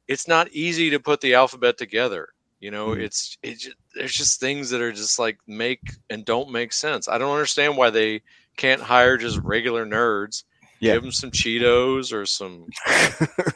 [0.07, 2.89] it's not easy to put the alphabet together you know?
[2.89, 3.01] Mhm.
[3.03, 7.07] it's it just, there's just things that are just like make and don't make sense.
[7.07, 8.21] I don't understand why they
[8.57, 10.43] can't hire just regular nerds
[10.79, 10.93] Yeah.
[10.93, 12.65] give them some cheetos or some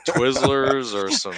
[0.08, 1.34] twizzlers or some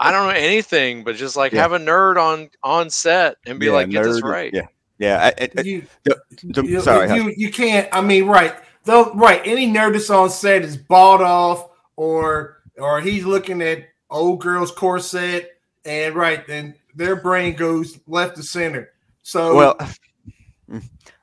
[0.00, 1.62] i don't know anything but just like Yeah.
[1.62, 4.66] have a nerd on on set and be Yeah, like get this right Yeah,
[4.98, 5.18] yeah.
[5.38, 6.20] I, I, I- You, the-
[6.64, 7.88] you, sorry, you, you can't.
[7.92, 8.54] I mean, right?
[8.84, 9.40] Though, right?
[9.44, 14.70] Any nerd that's on set is bought off, or or he's looking at old girl's
[14.70, 18.90] corset, and right, then their brain goes left to center.
[19.22, 19.76] So, well,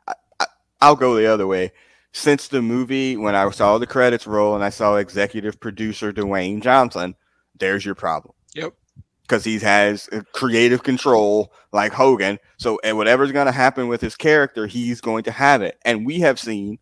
[0.07, 0.45] I, I,
[0.81, 1.71] I'll go the other way.
[2.13, 6.61] Since the movie, when I saw the credits roll and I saw executive producer Dwayne
[6.61, 7.15] Johnson,
[7.57, 8.33] there's your problem.
[8.53, 8.73] Yep.
[9.21, 12.37] Because he has creative control like Hogan.
[12.57, 15.79] So, and whatever's going to happen with his character, he's going to have it.
[15.85, 16.79] And we have seen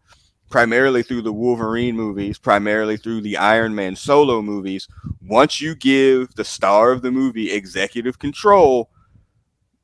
[0.49, 4.87] primarily through the Wolverine movies, primarily through the Iron Man solo movies,
[5.21, 8.89] once you give the star of the movie executive control,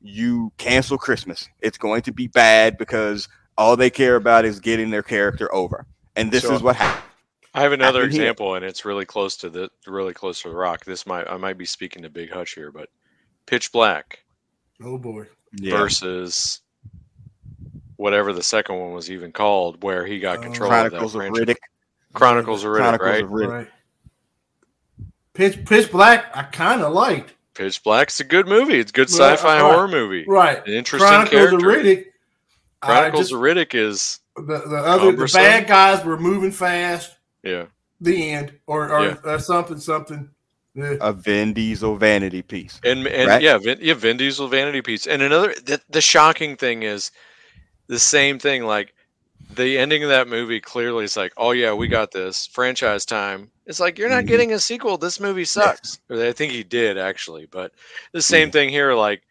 [0.00, 1.48] you cancel Christmas.
[1.60, 5.86] It's going to be bad because all they care about is getting their character over.
[6.14, 7.02] And this So- is what happened.
[7.54, 8.22] I have another happened here.
[8.22, 10.84] example, and it's really close to the really close to the rock.
[10.84, 12.90] This might I might be speaking to Big Hutch here, but
[13.46, 14.22] Pitch Black
[14.84, 16.60] oh boy, versus
[17.96, 21.28] whatever the second one was even called, where he got Uh, control Chronicles of of
[21.28, 21.56] that franchise.
[21.56, 21.60] Riddick.
[22.12, 23.24] Chronicles of Riddick, Chronicles right?
[23.24, 23.48] of Riddick.
[23.50, 23.68] right.
[25.32, 27.32] Pitch Pitch Black, I kind of liked.
[27.54, 28.78] Pitch Black's a good movie.
[28.78, 29.74] It's a good sci-fi right.
[29.74, 30.26] horror movie.
[30.28, 31.68] Right, An interesting Chronicles of character.
[31.68, 32.04] Riddick.
[32.86, 37.12] I Chronicles just, of Riddick is the, the other the bad guys were moving fast.
[37.42, 37.66] yeah.
[38.00, 39.16] The end, or or, Yeah.
[39.24, 40.28] or something, something.
[40.74, 40.96] Yeah.
[41.00, 42.78] A Vin Diesel vanity piece.
[42.84, 43.40] And and Right.
[43.42, 45.06] yeah, Vin, yeah, Vin Diesel vanity piece.
[45.06, 47.10] And another the, the shocking thing is
[47.86, 48.64] the same thing.
[48.64, 48.92] Like
[49.54, 53.50] the ending of that movie clearly is like, oh yeah, we got this franchise time.
[53.64, 54.28] It's like you're not Mhm.
[54.28, 54.98] getting a sequel.
[54.98, 55.98] This movie sucks.
[56.10, 57.72] Or I think he did actually, but
[58.12, 58.92] the same thing here.
[58.92, 59.22] Like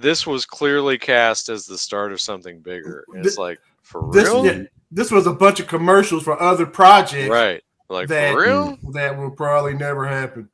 [0.00, 3.04] this was clearly cast as the start of something bigger.
[3.08, 6.40] And it's Th- like for This real, yeah, this was a bunch of commercials for
[6.40, 7.62] other projects right?
[7.88, 8.78] Like that for real.
[8.92, 10.48] that will probably never happen.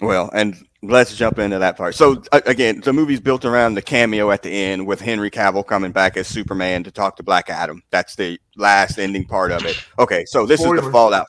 [0.00, 1.94] Well, and let's jump into that part.
[1.94, 5.66] So uh, again, the movie's built around the cameo at the end with Henry Cavill
[5.66, 7.82] coming back as Superman to talk to Black Adam.
[7.90, 9.82] That's the last ending part of it.
[9.98, 11.26] Okay, so this is the fallout.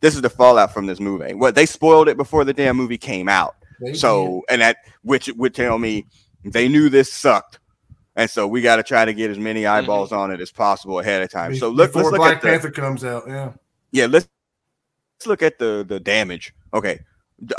[0.00, 1.34] This is the fallout from this movie.
[1.34, 3.56] What they spoiled it before the damn movie came out.
[3.80, 6.06] They So, and that which would tell me
[6.44, 7.58] they knew this sucked,
[8.16, 11.00] and so we got to try to get as many eyeballs on it as possible
[11.00, 11.54] ahead of time.
[11.56, 13.52] So look, before look Black at the, Panther comes out, yeah.
[13.90, 14.28] yeah, let's
[15.18, 16.54] let's look at the the damage.
[16.74, 17.00] Okay,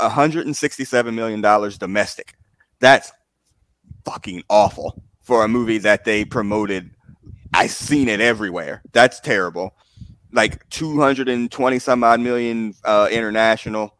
[0.00, 2.34] 167 million dollars domestic.
[2.80, 3.12] That's
[4.04, 6.90] fucking awful for a movie that they promoted.
[7.52, 8.82] I've seen it everywhere.
[8.92, 9.74] That's terrible.
[10.32, 13.94] Like 220 some odd million uh, international.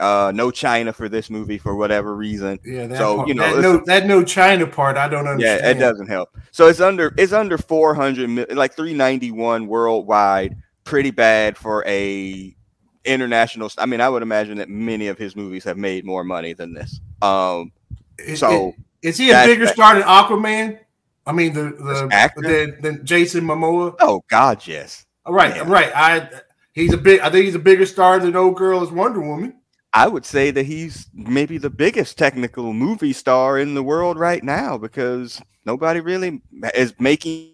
[0.00, 2.58] Uh, no China for this movie for whatever reason.
[2.64, 5.60] Yeah, that So, part, you know, that no that no China part I don't understand.
[5.62, 6.30] Yeah, it doesn't help.
[6.52, 10.56] So it's under it's under 400 like 391 worldwide.
[10.84, 12.56] Pretty bad for a
[13.04, 13.70] international.
[13.78, 16.72] I mean, I would imagine that many of his movies have made more money than
[16.74, 17.00] this.
[17.22, 17.72] Um,
[18.18, 20.78] Is- so is he a bigger that- star than Aquaman?
[21.26, 22.40] I mean the the actor?
[22.42, 23.94] than, than Jason Momoa.
[24.00, 25.04] oh God, yes.
[25.26, 25.64] All right, Yeah.
[25.66, 25.92] right.
[25.94, 26.28] I
[26.72, 27.20] he's a big.
[27.20, 29.54] I think he's a bigger star than old girl as Wonder Woman.
[29.92, 34.42] I would say that he's maybe the biggest technical movie star in the world right
[34.42, 36.40] now because nobody really
[36.74, 37.52] is making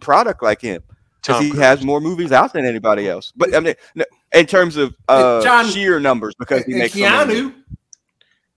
[0.00, 0.82] product like him
[1.20, 1.60] because he Cruise.
[1.62, 3.32] has more movies out than anybody else.
[3.34, 6.94] But I mean, no, in terms of uh, John- sheer numbers, because he And makes
[6.94, 7.54] so many Keanu.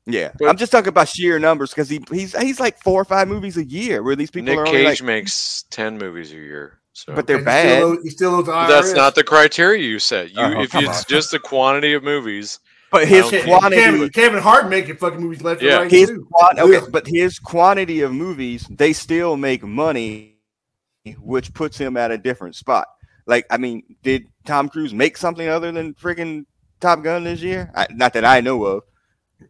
[0.06, 3.06] Yeah, But- I'm just talking about sheer numbers because he he's he's like four or
[3.06, 6.36] five movies a year where these people Nick are Cage like, makes ten movies a
[6.36, 6.80] year.
[6.94, 7.66] So but they're bad.
[7.68, 10.32] He still, he still owes the that's not the criteria you set.
[10.32, 11.04] You Oh, if it's on.
[11.08, 12.60] just the quantity of movies.
[12.92, 15.74] But his Kevin- quantity, Kevin, Kevin Hart making fucking movies left Yeah.
[15.74, 16.28] and right his too.
[16.32, 16.82] quan- okay, Yeah.
[16.92, 20.38] but his quantity of movies, they still make money,
[21.20, 22.88] which puts him at a different spot.
[23.26, 26.46] Like, I mean, did Tom Cruise make something other than freaking
[26.80, 27.72] Top Gun this year?
[27.76, 28.84] I, not that I know of.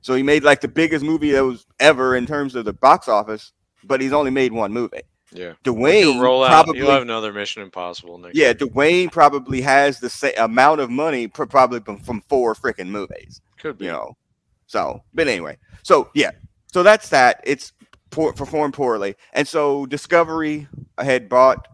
[0.02, 3.08] So he made like the biggest movie that was ever in terms of the box
[3.08, 3.52] office,
[3.84, 5.02] but he's only made one movie.
[5.34, 5.54] Yeah.
[5.64, 6.50] Dwayne He'll roll out.
[6.50, 8.36] probably You'll have another Mission Impossible next.
[8.36, 8.54] Yeah, year.
[8.56, 13.42] Dwayne probably has the same amount of money, pr- probably from, from four freaking movies.
[13.58, 13.86] could be.
[13.86, 14.18] You know,
[14.68, 16.32] so but anyway, so yeah,
[16.72, 17.42] so that's that.
[17.46, 17.74] It's
[18.10, 20.68] poor, performed poorly, and so Discovery
[20.98, 21.68] had bought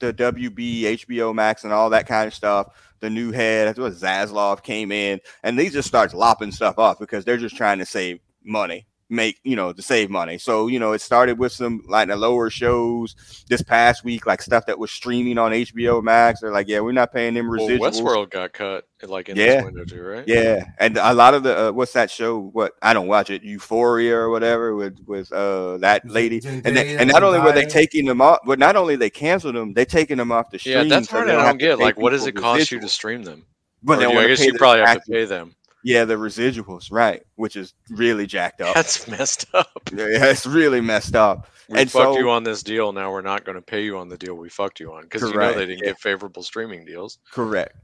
[0.00, 2.68] the WB, HBO Max, and all that kind of stuff.
[3.00, 6.98] The new head, that's what Zaslav came in, and they just starts lopping stuff off
[6.98, 10.38] because they're just trying to save money, make you know to save money.
[10.38, 13.14] So you know, it started with some like the lower shows
[13.48, 16.40] this past week, like stuff that was streaming on HBO Max.
[16.40, 18.00] They're like, yeah, we're not paying them Well, residuals.
[18.00, 19.56] Westworld got cut like in Yeah.
[19.56, 20.24] this window too, right?
[20.26, 22.38] Yeah, and a lot of the uh, what's that show?
[22.38, 26.40] What I don't watch it, Euphoria or whatever, with with uh that lady.
[26.44, 29.54] And they, and not only were they taking them off, but not only they canceled
[29.54, 30.76] them, they taking them off the stream.
[30.78, 31.78] Yeah, that's so I don't get.
[31.78, 33.44] Like, what does it people cost you to stream them?
[33.82, 35.12] But Or they do you- I guess you probably have to taxes.
[35.12, 35.54] pay them.
[35.84, 37.22] Yeah, the residuals, right?
[37.36, 38.74] Which is really jacked up.
[38.74, 39.90] That's messed up.
[39.92, 41.46] yeah, it's really messed up.
[41.68, 42.92] We And fucked so- you on this deal.
[42.92, 45.22] Now we're not going to pay you on the deal we fucked you on because
[45.22, 45.90] you know they didn't yeah.
[45.90, 47.18] get favorable streaming deals.
[47.30, 47.76] Correct.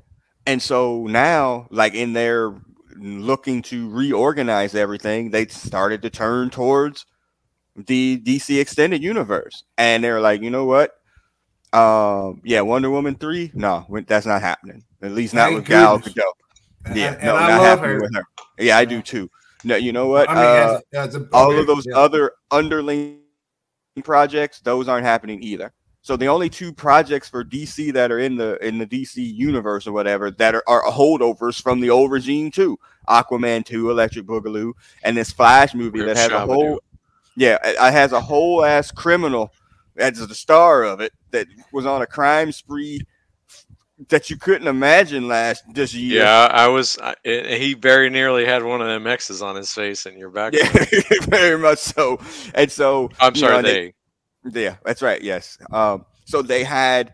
[0.47, 2.55] And so now, like in their
[2.97, 7.05] looking to reorganize everything, they started to turn towards
[7.77, 9.65] the DC extended universe.
[9.77, 10.93] And they're like, you know what?
[11.73, 14.83] Um, yeah, Wonder Woman 3, no, that's not happening.
[15.03, 15.99] At least not Thank with Gal.
[16.01, 16.33] Gadot.
[16.87, 18.01] And- Yeah, and no, I not love happening her.
[18.03, 18.25] with her.
[18.59, 19.31] Yeah, I do too.
[19.65, 20.29] No, you know what?
[20.31, 21.97] I mean, Uh, as a, as a, all okay, of those yeah.
[21.97, 23.21] other underling
[24.05, 28.37] projects those aren't happening either so the only two projects for dc that are in
[28.37, 32.51] the in the dc universe or whatever that are, are holdovers from the old regime
[32.51, 36.81] too aquaman 2 electric boogaloo and this flash movie Rip that has a whole
[37.37, 39.53] yeah it, it has a whole ass criminal
[39.99, 43.01] as the star of it that was on a crime spree
[44.09, 46.99] that you couldn't imagine last this year Yeah, I was.
[47.03, 50.31] I, it, he very nearly had one of them X's on his face in your
[50.31, 50.55] back.
[50.55, 50.69] yeah
[51.29, 52.19] very much so
[52.55, 53.95] and so I'm you know, sorry, they-
[54.45, 54.65] they.
[54.65, 55.21] Yeah, that's right.
[55.21, 55.59] Yes.
[55.71, 57.13] Um, so they had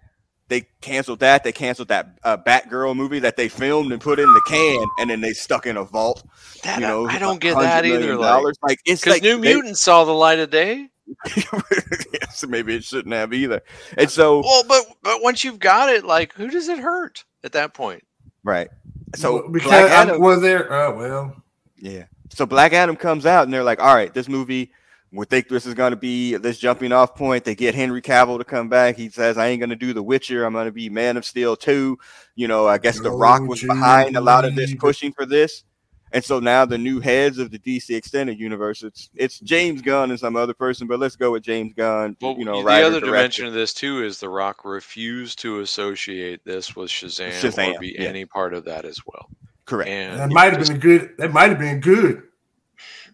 [0.49, 1.43] they canceled that.
[1.43, 5.11] They canceled that uh, Batgirl movie that they filmed and put in the can, and
[5.11, 6.23] then they stuck in a vault.
[6.63, 8.15] That, You know, I don't get that either.
[8.15, 8.45] Like.
[8.63, 10.89] Like it's like New they- Mutants saw the light of day.
[11.37, 13.63] yes, maybe it shouldn't have either.
[13.97, 17.53] And so Well, but but once you've got it, like, who does it hurt at
[17.53, 18.05] that point?
[18.45, 18.69] right.
[19.15, 20.73] So because Black Adam, was there.
[20.73, 21.43] Oh well,
[21.79, 22.05] yeah.
[22.31, 24.73] So Black Adam comes out, and they're like, "All right, this movie."
[25.13, 27.45] we think this is going to be this jumping off point.
[27.45, 28.97] They get Henry Cavill to come back.
[28.97, 30.45] He says, I ain't going to do The Witcher.
[30.45, 31.99] I'm going to be Man of Steel 2.
[32.35, 35.65] You know, I guess The Rock was behind a lot of this pushing for this.
[36.13, 40.11] And so now the new heads of the DC extended universe, it's it's James Gunn
[40.11, 42.17] and some other person, but let's go with James Gunn.
[42.21, 43.17] Well, you know, the writer, other director.
[43.17, 47.81] dimension of this too is The Rock refused to associate this with Shazam, Shazam, or
[47.81, 48.07] be yeah.
[48.09, 49.29] any part of that as well.
[49.65, 49.91] Correct.
[49.91, 51.11] And That might have been good.
[51.19, 52.23] That might have been good.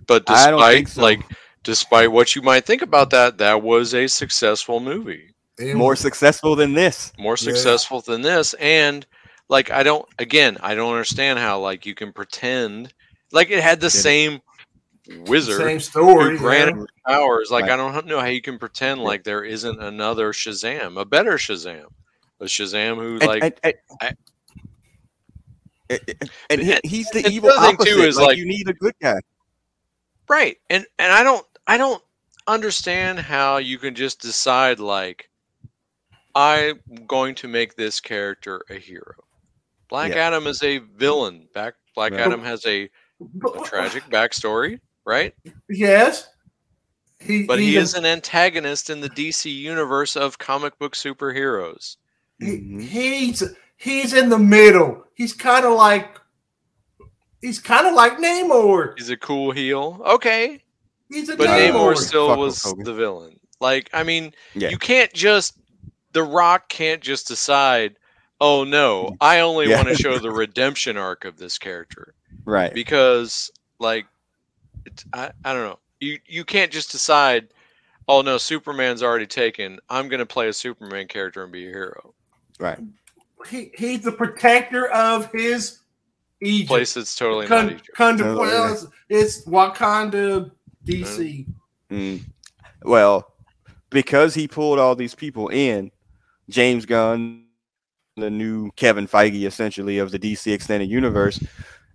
[0.06, 1.02] but I don't think despite so.
[1.02, 1.20] like
[1.64, 5.30] despite what you might think about that, that was a successful movie.
[5.58, 7.12] It More successful than this.
[7.18, 7.52] more Yeah.
[7.52, 9.06] successful than this and
[9.48, 12.92] like i don't again i don't understand how like you can pretend
[13.32, 13.90] like it had the Yeah.
[13.90, 14.40] same
[15.26, 16.32] wizard same story.
[16.32, 17.14] who granted yeah.
[17.14, 17.72] powers like Right.
[17.72, 21.86] i don't know how you can pretend like there isn't another shazam a better shazam
[22.40, 24.12] a shazam who And, like and, and, I-
[25.90, 28.46] and- and he- he's the and evil the other thing, too, is, like, like- you
[28.46, 29.18] need a good guy.
[30.28, 32.02] right and and i don't i don't
[32.46, 35.28] understand how you can just decide like
[36.34, 39.14] i'm going to make this character a hero
[39.92, 40.26] black Yeah.
[40.26, 42.20] adam is a villain back black Right.
[42.22, 42.88] adam has a
[43.20, 45.34] a tragic backstory, right?
[45.68, 46.28] Yes.
[47.20, 50.94] He, But he he's a- is an antagonist in the DC universe of comic book
[50.96, 51.96] superheroes.
[52.40, 52.82] he- Mhm.
[52.82, 53.42] he's
[53.76, 55.04] he's in the middle.
[55.14, 56.18] He's kind of like
[57.42, 58.94] he's kind of like Namor.
[58.96, 60.00] He's a cool heel.
[60.06, 60.62] Okay.
[61.10, 61.70] He's a But Namor.
[61.72, 61.96] Namor Namor.
[61.98, 63.38] still Fuck was the villain.
[63.60, 64.70] Like, I mean, Yeah.
[64.70, 65.58] you can't just
[66.12, 67.96] The Rock can't just decide,
[68.42, 69.76] oh no, I only Yeah.
[69.76, 72.14] want to show the redemption arc of this character.
[72.44, 72.74] Right.
[72.74, 74.06] Because like
[74.84, 75.78] it's, I, I don't know.
[76.00, 77.48] You you can't just decide,
[78.08, 79.78] oh no, Superman's already taken.
[79.88, 82.12] I'm gonna play a Superman character and be a hero.
[82.58, 82.78] Right.
[83.48, 85.78] He, he's the protector of his
[86.40, 86.68] Egypt.
[86.68, 87.90] Place that's totally Kun- not Egypt.
[87.96, 90.50] Kunda- Oh, well, it's, it's Wakanda,
[90.84, 91.46] DC.
[91.90, 92.20] Mm.
[92.84, 93.32] Well,
[93.90, 95.90] because he pulled all these people in,
[96.48, 97.44] James Gunn,
[98.22, 101.42] the new Kevin Feige, essentially of the DC extended universe,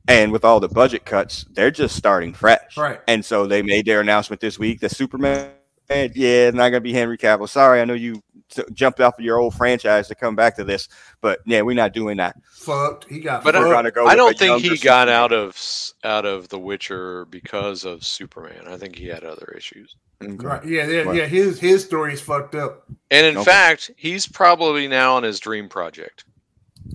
[0.08, 2.78] and with all the budget cuts, they're just starting fresh.
[2.78, 3.00] Right.
[3.08, 5.52] And so they made their announcement this week that Superman,
[5.90, 6.08] yeah,
[6.48, 7.48] it's not gonna be Henry Cavill.
[7.50, 10.64] Sorry, I know you t- jumped off of your old franchise to come back to
[10.66, 10.90] this,
[11.22, 12.36] but yeah, we're not doing that.
[12.52, 13.06] Fucked.
[13.10, 13.74] He got But We're fucked.
[13.74, 14.06] gonna go.
[14.06, 15.10] I don't think he younger got Superman.
[15.10, 18.68] out of out of The Witcher because of Superman.
[18.68, 19.96] I think he had other issues.
[20.24, 20.34] Okay.
[20.36, 20.66] Right.
[20.66, 21.26] Yeah, yeah, Well- yeah.
[21.26, 22.86] His his story is fucked up.
[23.12, 23.46] And in Okay.
[23.46, 26.26] fact, he's probably now on his dream project.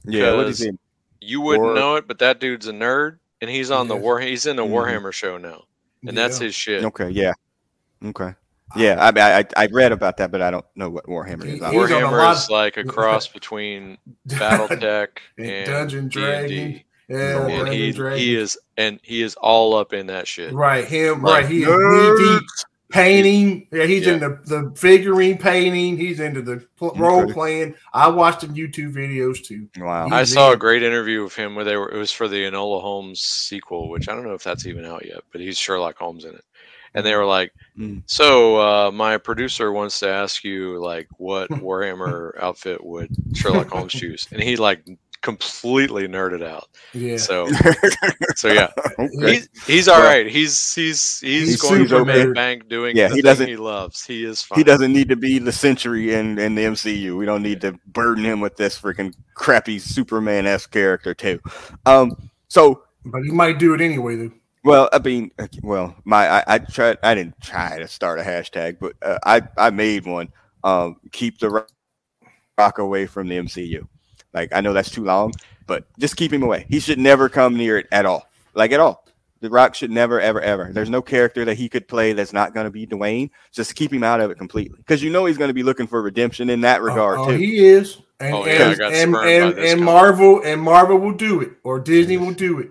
[0.04, 0.72] Yeah, what because is he?
[1.28, 4.18] You wouldn't War- know it, but that dude's a nerd, and he's on the war.
[4.20, 4.70] He's in the Mhm.
[4.70, 5.64] Warhammer show now,
[6.06, 6.84] and that's his shit.
[6.84, 7.32] Okay, yeah,
[8.04, 8.34] okay,
[8.74, 8.96] yeah.
[9.00, 11.52] I, I I I read about that, but I don't know what Warhammer is.
[11.54, 13.98] He's Warhammer lot is like a cross between
[14.28, 15.08] BattleTech
[15.38, 16.48] And and Dungeon Dragon.
[16.48, 16.84] D&D.
[17.08, 20.52] Yeah, And and he he is and he is all up in that shit.
[20.52, 20.84] right.
[20.84, 21.22] Him.
[21.22, 21.50] Like, right.
[21.52, 22.48] He is knee deep
[22.92, 23.66] painting.
[23.72, 24.12] Yeah, he's Yeah.
[24.14, 25.96] in the, the figurine painting.
[25.96, 27.74] He's into the pl- role playing.
[27.92, 29.68] I watched him YouTube videos too.
[29.78, 30.06] Wow.
[30.06, 31.90] He- I He's saw a great interview of him where they were.
[31.90, 35.04] It was for the Enola Holmes sequel, which I don't know if that's even out
[35.04, 36.44] yet, but he's Sherlock Holmes in it.
[36.94, 38.02] And they were like, Mm.
[38.04, 43.92] "So uh, my producer wants to ask you like what Warhammer outfit would Sherlock Holmes
[43.98, 44.84] choose?" And he like
[45.22, 46.68] completely nerded out.
[46.92, 47.16] Yeah.
[47.16, 47.48] So
[48.36, 48.68] so yeah,
[48.98, 49.08] okay.
[49.34, 50.26] he's he's all Well, right.
[50.26, 53.48] He's he's he's, he's going to super make bank doing Yeah, the he thing doesn't-
[53.48, 54.04] he loves.
[54.04, 54.58] He is fine.
[54.58, 57.16] he doesn't need to be the Sentry in, in the MCU.
[57.16, 61.40] We don't need to burden him with this freaking crappy Superman esque character too.
[61.86, 62.16] Um,
[62.48, 64.32] so but he might do it anyway though.
[64.64, 65.30] well, I mean,
[65.62, 66.98] well, my I, I tried.
[67.02, 70.28] I didn't try to start a hashtag, but uh, I I made one.
[70.64, 71.72] Um, keep the Rock-
[72.58, 73.86] Rock away from the MCU.
[74.32, 75.32] Like I know that's too long,
[75.66, 76.66] but just keep him away.
[76.68, 78.26] He should never come near it at all.
[78.54, 79.06] Like at all.
[79.40, 80.70] The Rock should never, ever, ever.
[80.72, 83.28] There's no character that he could play that's not going to be Dwayne.
[83.50, 85.88] Just keep him out of it completely, because you know he's going to be looking
[85.88, 87.38] for redemption in that regard oh, too.
[87.38, 87.98] he is.
[88.20, 89.80] And, Oh, yeah, I and, got and, and, and.
[89.82, 92.70] Marvel and Marvel will do it, or Disney will do it.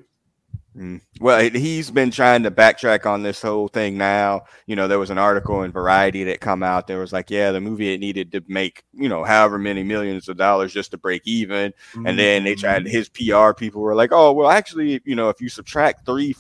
[0.78, 1.02] Mm.
[1.20, 4.44] Well, he- he's been trying to backtrack on this whole thing now.
[4.68, 6.88] You know, there was an article in Variety that come out.
[6.88, 10.30] There was like, yeah, the movie it needed to make, you know, however many millions
[10.30, 11.74] of dollars just to break even.
[12.08, 15.42] And then they tried his PR people were like, oh, well, actually, you know, if
[15.42, 16.36] you subtract three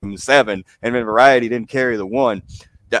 [0.00, 2.42] from seven, and then Variety didn't carry the one,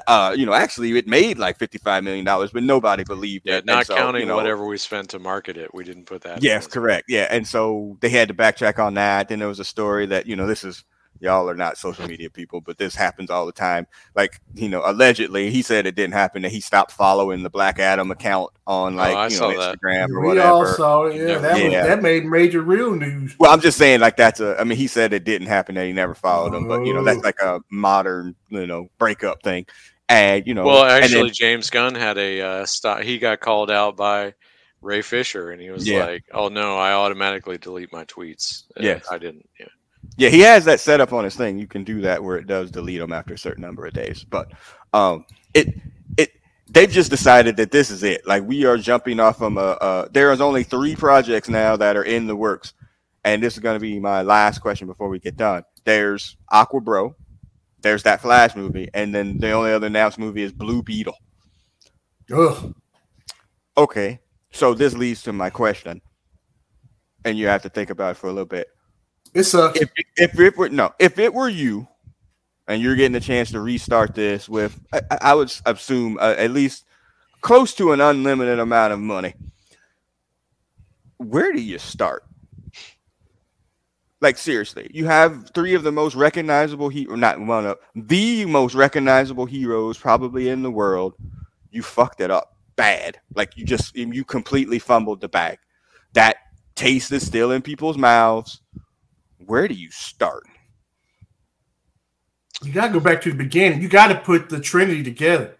[0.06, 3.66] uh, you know, actually it made like fifty-five million dollars, but nobody believed Yeah, it.
[3.66, 5.72] Not so, counting you know, whatever we spent to market it.
[5.74, 6.42] We didn't put that.
[6.42, 7.06] Yes, correct.
[7.08, 9.28] Yeah, and so they had to backtrack on that.
[9.28, 10.84] Then there was a story that you know this is
[11.24, 13.86] y'all are not social media people, but this happens all the time.
[14.14, 17.78] Like, you know, allegedly, he said it didn't happen that he stopped following the Black
[17.78, 19.78] Adam account on like Oh, I you saw know that.
[19.80, 20.48] Instagram or we whatever.
[20.48, 21.16] all saw it.
[21.16, 23.34] Yeah, that, was, that made major real news.
[23.40, 24.56] Well, I'm just saying, like that's a.
[24.60, 27.02] I mean, he said it didn't happen that he never followed him, but you know,
[27.02, 27.22] that's Oh.
[27.22, 29.66] like a modern, you know, breakup thing.
[30.10, 33.00] And you know, Well, actually, then- James Gunn had a uh, stop.
[33.00, 34.34] He got called out by
[34.82, 36.04] Ray Fisher, and he was Yeah.
[36.04, 39.06] like, "Oh no, I automatically delete my tweets." And Yes.
[39.10, 39.48] I didn't.
[39.58, 39.66] Yeah.
[40.16, 41.58] Yeah, he has that set up on his thing.
[41.58, 44.24] You can do that where it does delete them after a certain number of days.
[44.24, 44.52] But
[44.92, 45.74] um, it
[46.16, 46.30] it
[46.68, 48.26] they've just decided that this is it.
[48.26, 49.60] Like we are jumping off from a.
[49.60, 52.74] Uh, there is only three projects now that are in the works,
[53.24, 55.64] and this is going to be my last question before we get done.
[55.84, 57.16] There's Aqua Bro,
[57.82, 61.18] there's that Flash movie, and then the only other announced movie is Blue Beetle.
[62.32, 62.74] Ugh.
[63.76, 64.20] Okay,
[64.52, 66.00] so this leads to my question,
[67.24, 68.68] and you have to think about it for a little bit.
[69.34, 69.82] It.
[69.82, 71.88] If if it were no, if it were you,
[72.68, 76.50] and you're getting a chance to restart this with, I, I- would assume uh, at
[76.52, 76.84] least
[77.42, 79.34] close to an unlimited amount of money.
[81.18, 82.24] Where do you start?
[84.20, 88.74] Like seriously, you have three of the most recognizable he not one of the most
[88.74, 91.14] recognizable heroes probably in the world.
[91.70, 93.18] You fucked it up bad.
[93.34, 95.58] Like you just you completely fumbled the bag.
[96.14, 96.36] That
[96.74, 98.62] taste is still in people's mouths.
[99.46, 100.44] Where do you start?
[102.62, 103.82] you gotta go back to the beginning.
[103.82, 105.56] You gotta put the Trinity together.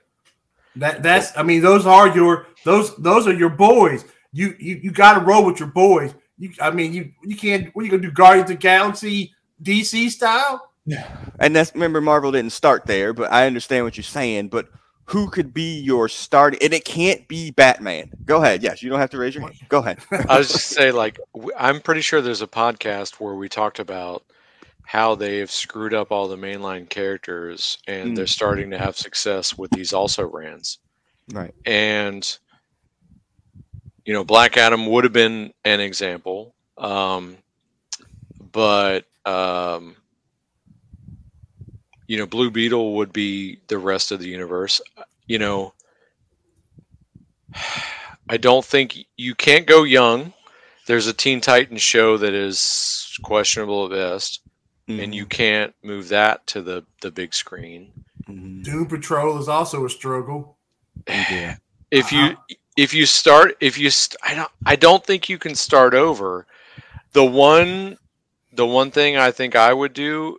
[0.76, 4.04] That that's I mean, those are your those those are your boys.
[4.32, 6.14] You you you gotta roll with your boys.
[6.38, 9.34] You I mean you you can't what are you gonna do Guardians of the Galaxy
[9.62, 10.70] DC style?
[10.86, 14.48] Yeah, And that's remember Marvel didn't start there, but I understand what you're saying.
[14.48, 14.68] But
[15.06, 16.56] who could be your start?
[16.62, 18.10] And it can't be Batman.
[18.24, 18.62] Go ahead.
[18.62, 19.54] Yes, you don't have to raise your hand.
[19.68, 19.98] Go ahead.
[20.28, 21.18] I was just say, like,
[21.58, 24.24] i'm pretty sure there's a podcast where we talked about
[24.86, 28.16] how they've screwed up all the mainline characters, and Mm.
[28.16, 30.78] they're starting to have success with these also rans.
[31.32, 31.54] Right.
[31.64, 32.38] and
[34.04, 37.38] you know black adam would have been an example um,
[38.52, 39.96] but um,
[42.06, 44.80] you know blue beetle would be the rest of the universe
[45.26, 45.72] you know
[48.28, 50.32] i don't think you can't go young
[50.86, 54.40] there's a teen titans show that is questionable at best
[54.86, 57.90] and you can't move that to the the big screen
[58.28, 58.62] Mhm.
[58.64, 60.56] Doom Patrol is also a struggle.
[61.06, 61.56] Yeah.
[61.90, 62.54] if you Uh-huh.
[62.76, 66.46] if you start if you st- I don't I don't think you can start over.
[67.12, 67.98] The one
[68.52, 70.38] the one thing I think I would do,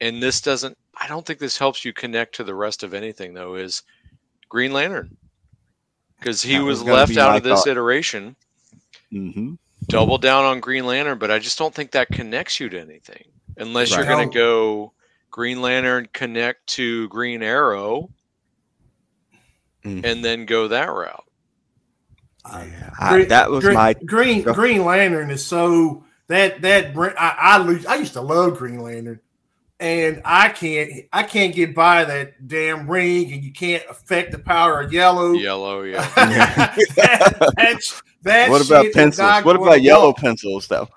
[0.00, 3.34] and this doesn't I don't think this helps you connect to the rest of anything
[3.34, 3.82] though, is
[4.48, 5.16] Green Lantern.
[6.18, 7.68] Because he That was, was left out my of this thought.
[7.70, 8.34] iteration.
[9.12, 9.58] Mhm.
[9.86, 13.24] Double down on Green Lantern, but I just don't think that connects you to anything.
[13.56, 14.92] Unless you're gonna go
[15.30, 18.10] Green Lantern connect to Green Arrow
[19.84, 20.04] Mhm.
[20.04, 21.24] and then go that route.
[22.50, 27.84] Yeah, I- that was Green, my Green Green Lantern is so that that I I,
[27.88, 29.20] I used to love Green Lantern,
[29.80, 34.38] and I can't I can't get by that damn ring, and you can't affect the
[34.38, 35.32] power of yellow.
[35.32, 36.08] Yellow, yeah.
[36.16, 37.80] that, that,
[38.22, 39.18] that what about shit is pencils?
[39.18, 40.16] not What gonna about yellow work.
[40.18, 40.88] pencils though?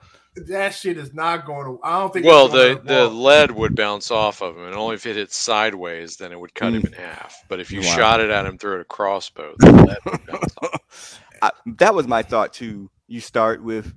[0.48, 1.80] That shit is not going to.
[1.84, 2.26] I don't think.
[2.26, 3.14] Well, the the work.
[3.14, 6.54] lead would bounce off of him, and only if it hit sideways, then it would
[6.56, 6.88] cut him Mm.
[6.88, 7.36] in half.
[7.50, 7.96] But if you Wow.
[7.98, 11.22] shot it at him through a crossbow, the lead would bounce off.
[11.42, 12.90] I, that was my thought too.
[13.08, 13.94] You start with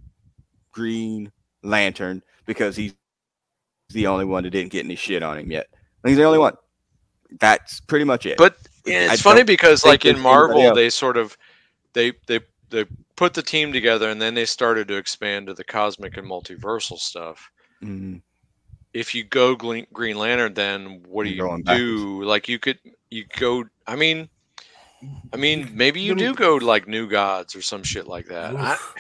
[0.73, 1.31] Green
[1.63, 2.95] Lantern because he's
[3.91, 5.69] the only one that didn't get any shit on him yet.
[6.05, 6.55] He's the only one.
[7.41, 8.37] That's pretty much it.
[8.39, 8.57] But
[8.87, 11.37] I it's funny because, like in Marvel, they sort of
[11.93, 12.85] they they they
[13.17, 16.99] put the team together, and then they started to expand to the cosmic and multiversal
[16.99, 17.51] stuff.
[17.83, 18.23] Mhm.
[18.93, 22.23] If you go Green, Green Lantern, then what do You're you going do?
[22.23, 22.79] Like you could
[23.11, 23.65] you go.
[23.87, 24.29] I mean,
[25.33, 28.55] I mean, maybe you do go like New Gods or some shit like that.
[28.57, 28.95] I, Oof.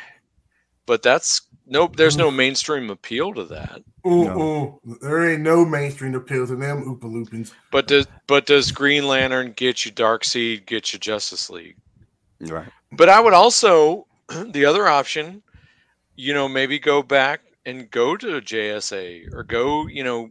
[0.86, 1.96] But that's nope.
[1.96, 3.82] There's no mainstream appeal to that.
[4.06, 4.80] Ooh, No.
[4.84, 4.96] ooh.
[5.00, 7.52] There ain't no mainstream appeal to them Oopa Loopins.
[7.70, 11.76] But does but does Green Lantern get you Darkseid get you Justice League?
[12.40, 12.68] Right.
[12.92, 15.42] But I would also the other option,
[16.16, 20.30] you know, maybe go back and go to JSA or go, you know,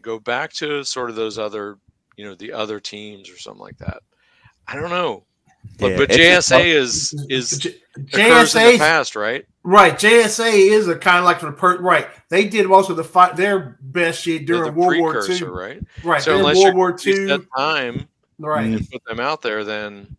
[0.00, 1.78] go back to sort of those other,
[2.16, 4.02] you know, the other teams or something like that.
[4.66, 5.24] I don't know.
[5.78, 9.44] But, Yeah, but it's just JSA is is J- occurs in the JSA past, right?
[9.62, 9.94] right.
[9.94, 12.08] JSA is a kind of like the per right.
[12.28, 15.42] They did most of the fight their best shit during the World War II.
[15.44, 15.80] right?
[16.04, 16.22] Right.
[16.22, 17.24] So during unless World you're War II.
[17.26, 18.08] that time
[18.38, 18.66] Right.
[18.66, 20.16] And put them out there, then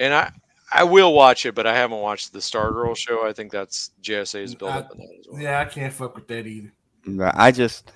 [0.00, 0.32] and I
[0.74, 3.26] I will watch it, but I haven't watched the Stargirl show.
[3.26, 5.40] I think that's JSA's built I- up in that as well.
[5.40, 6.72] Yeah, I can't fuck with that either.
[7.06, 7.34] Right.
[7.36, 7.92] I just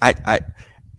[0.00, 0.40] I, I,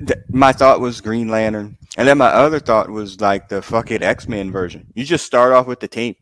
[0.05, 4.03] th- my thought was Green Lantern, and then my other thought was like the fucking
[4.03, 4.87] X Men version.
[4.95, 6.15] You just start off with the team.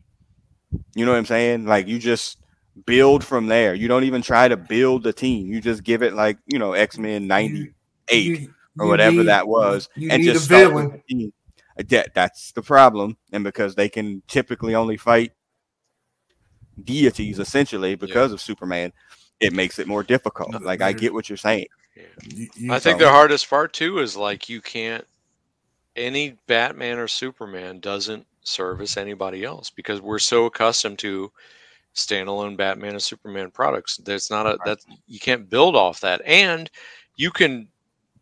[0.94, 1.66] You know what I'm saying?
[1.66, 2.38] Like you just
[2.86, 3.74] build from there.
[3.74, 5.48] You don't even try to build the team.
[5.52, 9.88] You just give it like you know X Men '98 or whatever need- that was,
[10.14, 11.32] and just start with the team.
[11.78, 15.32] Uh, That that's the problem, and because they can typically only fight
[16.82, 18.92] deities essentially because of Superman,
[19.40, 20.52] it makes it more difficult.
[20.62, 21.66] Like I get what you're saying.
[21.94, 25.06] You- you- I think So- the hardest part too is like you can't
[25.94, 31.30] any Batman or Superman doesn't service anybody else because we're so accustomed to
[31.94, 33.98] standalone Batman and Superman products.
[33.98, 36.22] There's not a that you can't build off that.
[36.24, 36.70] And
[37.16, 37.68] you can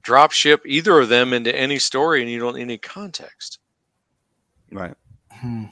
[0.03, 3.61] drop ship either of them into any story and you don't need any context.
[4.73, 4.95] Right.
[5.31, 5.67] Hmm.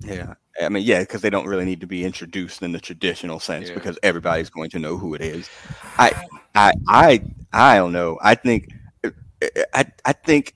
[0.00, 0.34] Yeah.
[0.60, 3.68] I mean, yeah, because they don't really need to be introduced in the traditional sense
[3.68, 3.74] Yeah.
[3.74, 5.50] because everybody's going to know who it is.
[5.98, 7.22] I, I, I,
[7.52, 8.18] I don't know.
[8.22, 8.68] I think,
[9.74, 10.54] I, I think.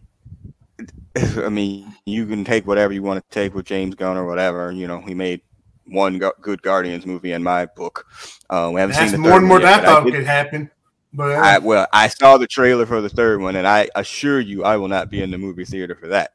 [1.17, 4.71] I mean, you can take whatever you want to take with James Gunn or whatever.
[4.71, 5.41] You know, he made
[5.87, 8.07] one go- good Guardians movie in my book.
[8.51, 10.15] Uh, we haven't That's seen the more and more one yet, than I thought did-
[10.15, 10.71] could happen.
[11.15, 14.39] But uh, I, well, I saw the trailer for the third one, and I assure
[14.39, 16.33] you, I will not be in the movie theater for that.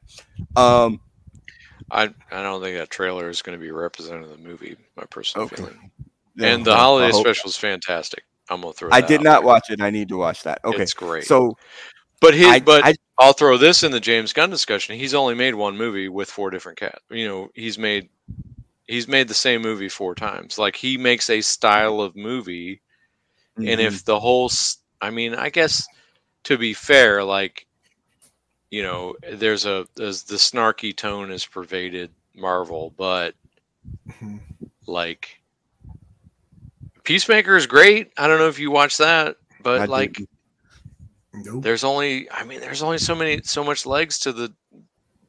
[0.56, 1.00] Um,
[1.88, 5.04] I I don't think that trailer is going to be representative of the movie, my
[5.04, 5.56] personal Okay.
[5.56, 5.90] feeling.
[6.34, 8.24] yeah, And the I holiday special is fantastic.
[8.50, 8.90] I'm gonna throw.
[8.92, 9.46] I did out not there.
[9.46, 9.80] watch it.
[9.80, 10.60] I need to watch that.
[10.64, 11.24] Okay, It's great.
[11.24, 11.56] so
[12.20, 14.96] But his, I, but I, I'll throw this in the James Gunn discussion.
[14.96, 17.02] He's only made one movie with four different cats.
[17.10, 18.08] You know, he's made
[18.86, 20.58] he's made the same movie four times.
[20.58, 22.80] Like he makes a style of movie,
[23.56, 23.86] and Mhm.
[23.86, 24.50] if the whole,
[25.00, 25.86] I mean, I guess
[26.44, 27.66] to be fair, like
[28.70, 33.34] you know, there's a there's the snarky tone has pervaded Marvel, but
[34.08, 34.40] Mhm.
[34.86, 35.41] like
[37.04, 38.12] Peacemaker is great.
[38.16, 40.20] I don't know if you watch that, but I like
[41.32, 41.62] nope.
[41.62, 44.52] there's only i mean there's only so many so much legs to the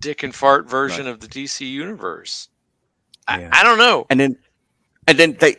[0.01, 2.49] dick and fart version of the dc universe
[3.29, 3.49] Yeah.
[3.51, 4.37] I, I don't know and then
[5.07, 5.55] and then they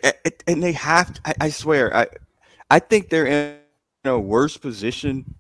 [0.47, 2.07] and they have to, I, I swear I
[2.71, 5.35] I think they're in a worse position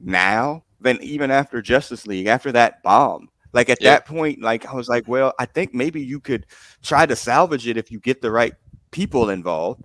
[0.00, 3.28] now than even after Justice League after that bomb.
[3.52, 3.92] Like at Yeah.
[3.92, 6.46] that point, like I was like, well, I think maybe you could
[6.82, 8.52] try to salvage it if you get the right
[8.90, 9.84] people involved.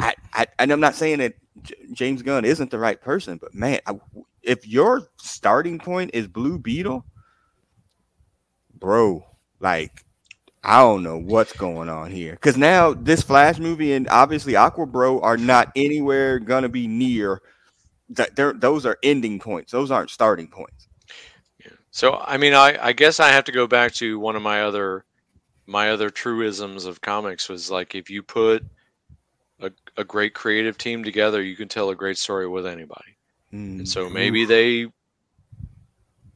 [0.00, 3.54] I, I and I'm not saying that J- James Gunn isn't the right person, but
[3.54, 3.94] man, I,
[4.42, 7.04] if your starting point is Blue Beetle,
[8.74, 9.24] bro,
[9.60, 10.04] like
[10.64, 12.32] I don't know what's going on here.
[12.32, 17.42] Because now this Flash movie and obviously Aqua Bro are not anywhere gonna be near
[18.10, 18.36] that.
[18.36, 19.72] They're those are ending points.
[19.72, 20.88] Those aren't starting points.
[21.90, 24.62] so i mean i i guess i have to go back to one of my
[24.62, 25.04] other
[25.66, 28.64] my other truisms of comics was like if you put
[29.98, 33.16] a, great creative team together you can tell a great story with anybody.
[33.52, 34.86] Mm, and so maybe they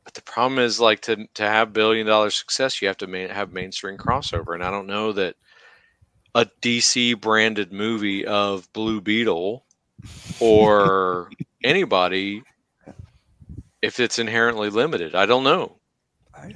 [0.04, 3.28] but the problem is like to to have billion dollar success you have to main,
[3.28, 4.54] have mainstream crossover.
[4.54, 5.36] And i don't know that
[6.34, 9.64] a dc branded movie of blue beetle
[10.40, 11.30] or
[11.64, 12.42] anybody
[13.82, 15.76] if it's inherently limited i don't know.
[16.34, 16.54] I,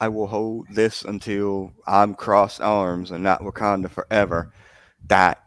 [0.00, 4.52] I will hold this until I'm crossed arms and not Wakanda forever.
[5.08, 5.42] That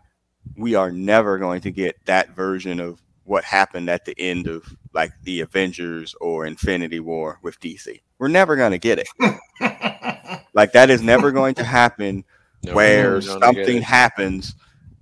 [0.58, 4.76] we are never going to get that version of what happened at the end of
[4.94, 8.02] like the Avengers or Infinity War with DC.
[8.18, 9.08] We're never going to get it.
[10.54, 12.26] Like that is never going to happen
[12.64, 14.56] No, where we're gonna get something happens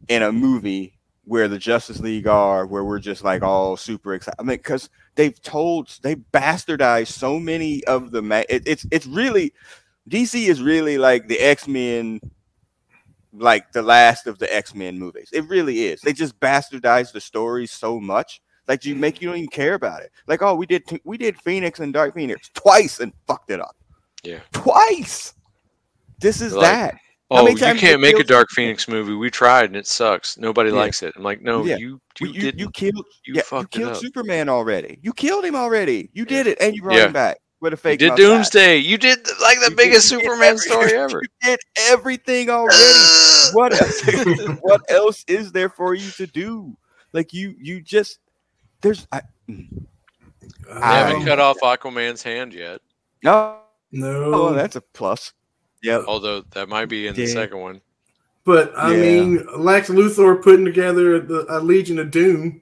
[0.07, 0.93] in a movie
[1.25, 4.39] where the Justice League are, where we're just like all super excited.
[4.39, 8.21] I mean, because they've told, they bastardized so many of the.
[8.21, 9.55] Ma- it, it's it's really
[10.07, 12.21] DC is really like the X Men,
[13.37, 15.29] like the last of the X Men movies.
[15.33, 16.01] It really is.
[16.01, 18.41] They just bastardized the stories so much.
[18.67, 20.11] Like you make you don't even care about it.
[20.27, 23.75] Like oh, we did we did Phoenix and Dark Phoenix twice and fucked it up.
[24.23, 24.39] Yeah.
[24.51, 25.33] twice.
[26.19, 26.95] This is Like, that.
[27.29, 30.77] Oh you can't make a dark phoenix movie we tried and it sucks nobody Yeah.
[30.77, 31.75] likes it i'm like no Yeah.
[31.75, 33.97] you You, you, you, killed you yeah, you killed up.
[33.97, 34.97] Superman already.
[35.01, 36.09] You killed him already.
[36.13, 37.99] You did it, and you brought him back with a You fake.
[37.99, 38.25] did mustache.
[38.27, 42.49] doomsday you did like the You biggest did superman every- story ever You did everything
[42.49, 42.77] already.
[43.53, 44.01] what else,
[44.61, 46.75] what else is there for you to do?
[47.13, 48.19] Like you you just
[48.81, 49.53] there's I, uh,
[50.81, 52.81] I- haven't cut off Aquaman's hand yet,
[53.23, 53.57] no
[53.91, 55.33] no, oh, that's a plus.
[55.81, 57.81] Yeah, although that might be in the second one.
[58.43, 59.01] but I Yeah.
[59.01, 62.61] mean, Lex Luthor putting together the, a Legion of Doom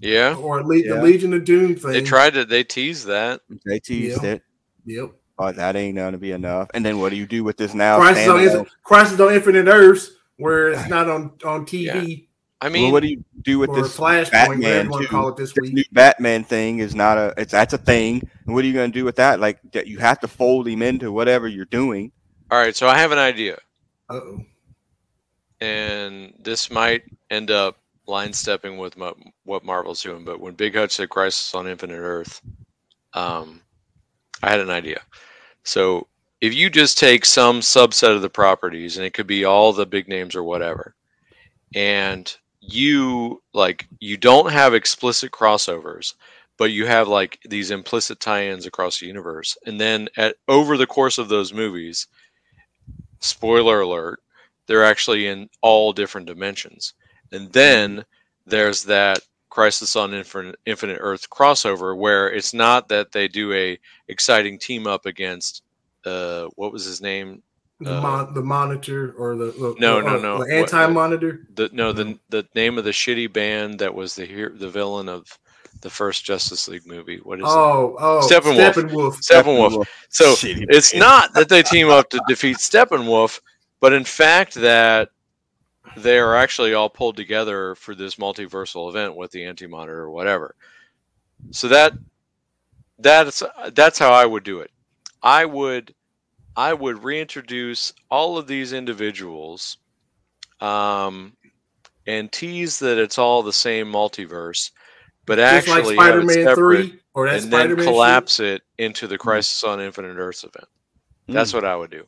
[0.00, 0.94] Yeah, or a, Le- Yeah.
[0.94, 1.90] the Legion of Doom thing.
[1.92, 2.44] they tried to.
[2.44, 3.40] They teased that.
[3.66, 4.30] They teased Yeah.
[4.30, 4.42] it,
[4.86, 5.10] Yep.
[5.36, 6.68] but that ain't gonna be enough.
[6.74, 7.98] And then what do you do with this now?
[7.98, 12.26] Crisis on, Inf- Crisis on Infinite Earths, where it's not on on TV.
[12.60, 15.08] I mean, well, what do you do with this Flashpoint, whatever Batman you want to
[15.08, 15.10] too?
[15.16, 15.74] call it this This week.
[15.74, 18.28] new Batman thing is not a it's that's a thing.
[18.46, 19.38] And what are you going to do with that?
[19.40, 22.10] Like that you have to fold him into whatever you're doing.
[22.50, 22.74] all right.
[22.74, 23.58] So I have an idea,
[24.10, 24.40] Uh-oh.
[25.60, 27.78] and this might end up
[28.08, 30.24] line stepping with mo- what Marvel's doing.
[30.24, 32.40] But when Big Hutch said Crisis on Infinite Earth,
[33.14, 33.60] um,
[34.42, 35.00] I had an idea.
[35.62, 36.08] So
[36.40, 39.86] if you just take some subset of the properties, and it could be all the
[39.86, 40.94] big names or whatever,
[41.74, 46.14] and you like you don't have explicit crossovers,
[46.56, 50.86] but you have like these implicit tie-ins across the universe, and then at over the
[50.86, 52.06] course of those movies,
[53.20, 54.20] spoiler alert,
[54.66, 56.94] they're actually in all different dimensions,
[57.32, 58.04] and then
[58.46, 59.20] there's that
[59.50, 64.86] Crisis on Infinite, Infinite Earth crossover where it's not that they do a exciting team
[64.86, 65.62] up against
[66.04, 67.42] uh what was his name
[67.80, 70.44] The, Uh, mon- the monitor or the, the No, the, no, uh, no.
[70.44, 71.46] the anti-monitor.
[71.54, 75.08] the no the the name of the shitty band that was the here the villain
[75.08, 75.26] of
[75.80, 78.74] the first Justice League movie what is it Oh, oh, Steppenwolf.
[78.74, 79.14] Steppenwolf.
[79.20, 81.00] Steppenwolf so Shitty it's band.
[81.00, 83.40] not that they team up to defeat Steppenwolf
[83.80, 85.08] but in fact that
[86.02, 90.54] they are actually all pulled together for this multiversal event with the anti-monitor or whatever
[91.50, 91.92] so that
[92.98, 93.42] that's
[93.72, 94.70] that's how I would do it
[95.22, 95.94] I would
[96.56, 99.76] I would reintroduce all of these individuals
[100.60, 101.36] um,
[102.06, 104.72] and tease that it's all the same multiverse,
[105.24, 107.94] but Just like actually have it Spider-Man separate three or that and then Spider-Man shit,
[107.94, 110.66] collapse it into the Crisis on Infinite Earths event.
[111.28, 111.54] That's Mm.
[111.54, 112.04] what I would do.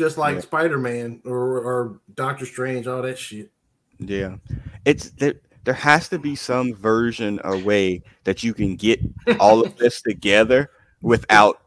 [0.00, 0.40] Just like Yeah.
[0.40, 3.50] Spider-Man or or Doctor Strange, all that shit.
[3.98, 4.36] Yeah,
[4.84, 5.34] it's there.
[5.64, 8.98] There has to be some version or way that you can get
[9.38, 10.70] all of this together
[11.02, 11.60] without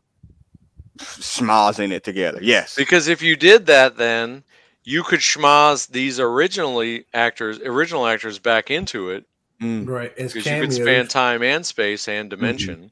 [0.97, 2.39] schmozzing it together.
[2.41, 4.43] Yes, Because if you did that, then
[4.83, 9.25] you could schmoz these originally actors, original actors, back into it
[9.61, 9.87] Mm-hmm.
[9.87, 10.75] Mm, Right, as because you cameos.
[10.77, 12.91] could span time and space and dimension.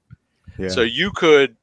[0.57, 0.69] yeah.
[0.69, 1.57] So you could.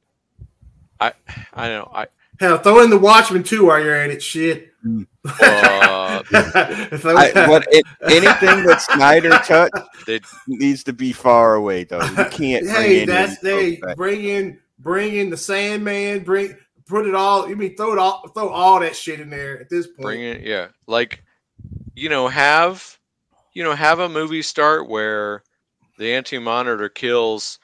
[0.99, 1.13] I
[1.53, 2.07] I don't know I
[2.39, 4.23] Hell, throw in the Watchmen too while you're at it.
[4.23, 4.71] Shit.
[4.85, 9.75] uh, I, what it, anything that Snyder touched
[10.05, 12.01] they needs to be far away, though.
[12.01, 12.63] You can't.
[12.63, 16.55] bring hey, any that's of these hey, bring in bring in the Sandman, bring
[16.87, 17.49] put it all.
[17.49, 20.01] You mean throw it all throw all that shit in there at this point.
[20.01, 21.23] bring it yeah like
[21.95, 22.97] you know have
[23.53, 25.43] you know have a movie start where
[25.97, 27.59] the anti-monitor kills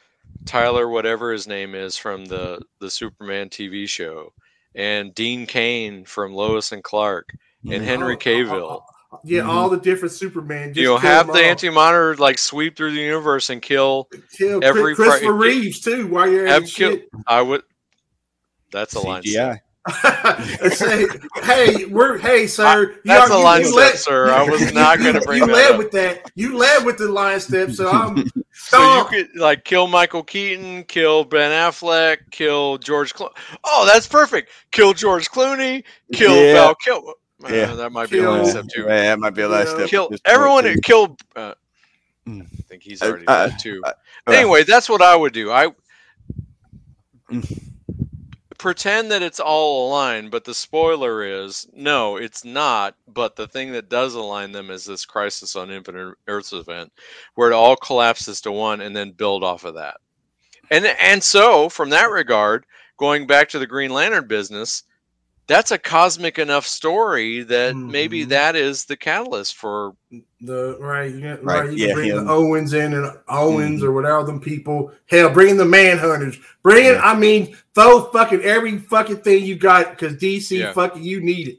[0.46, 4.34] tyler whatever his name is from the the superman tv show
[4.76, 7.34] and dean kane from lois and clark
[7.70, 8.82] and henry cavill
[9.24, 9.48] Yeah, Mhm.
[9.48, 10.70] all the different Superman.
[10.74, 14.60] Just you know kill have the anti-monitor like sweep through the universe and kill kill
[14.62, 16.74] every pri- Christopher Reeves too while you're at have it.
[16.74, 17.10] kill Shit.
[17.26, 17.64] i would
[18.72, 19.60] that's a line CGI.
[20.72, 21.06] Say,
[21.44, 22.92] hey, we're hey, sir.
[22.94, 25.42] you that's are- a line you step led- sir i was not going to bring
[25.42, 25.78] you that led up.
[25.78, 26.32] with that.
[26.36, 28.26] You led with the line step, so I'm.
[28.58, 33.14] So you could like kill Michael Keaton, kill Ben Affleck, kill George.
[33.14, 33.30] Clo-
[33.66, 34.50] oh, that's perfect.
[34.72, 35.84] Kill George Clooney,
[36.14, 36.54] kill Yeah.
[36.54, 36.76] Val.
[36.76, 37.14] Kill.
[37.44, 37.76] Uh, Yeah.
[37.76, 38.84] that might be Kill- a Yeah, last step too.
[38.86, 39.76] that might be a last Yeah.
[39.76, 39.90] step.
[39.90, 40.64] Kill at this point, everyone.
[40.64, 40.76] too.
[40.84, 41.18] Kill.
[41.36, 41.54] Uh,
[42.28, 42.42] Mm.
[42.44, 43.82] I think he's Uh, already uh, dead too.
[43.86, 43.92] uh,
[44.28, 45.52] anyway, that's what I would do.
[45.52, 45.68] I
[47.32, 47.62] Mm.
[48.66, 52.96] Pretend that it's all aligned, but the spoiler is no, it's not.
[53.08, 56.92] But the thing that does align them is this Crisis on Infinite Earths event,
[57.36, 59.98] where it all collapses to one, and then build off of that.
[60.72, 62.66] And and so from that regard,
[62.98, 64.82] going back to the Green Lantern business,
[65.48, 68.30] that's a cosmic enough story that maybe Mhm.
[68.30, 69.94] that is the catalyst for
[70.42, 71.72] The right, you got, Right, right.
[71.74, 72.26] You yeah, bring him.
[72.26, 73.86] the Owens in and Owens Mhm.
[73.86, 74.92] or whatever them people.
[75.08, 76.38] Hell, bring in the Manhunters.
[76.64, 76.94] Bring in.
[76.96, 77.02] Yeah.
[77.04, 80.74] I mean, throw fucking every fucking thing you got because DC Yeah.
[80.74, 81.58] fucking you need it.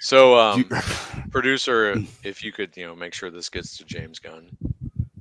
[0.00, 0.64] so um,
[1.32, 1.96] producer.
[2.24, 4.46] If you could, you know, make sure this gets to James Gunn.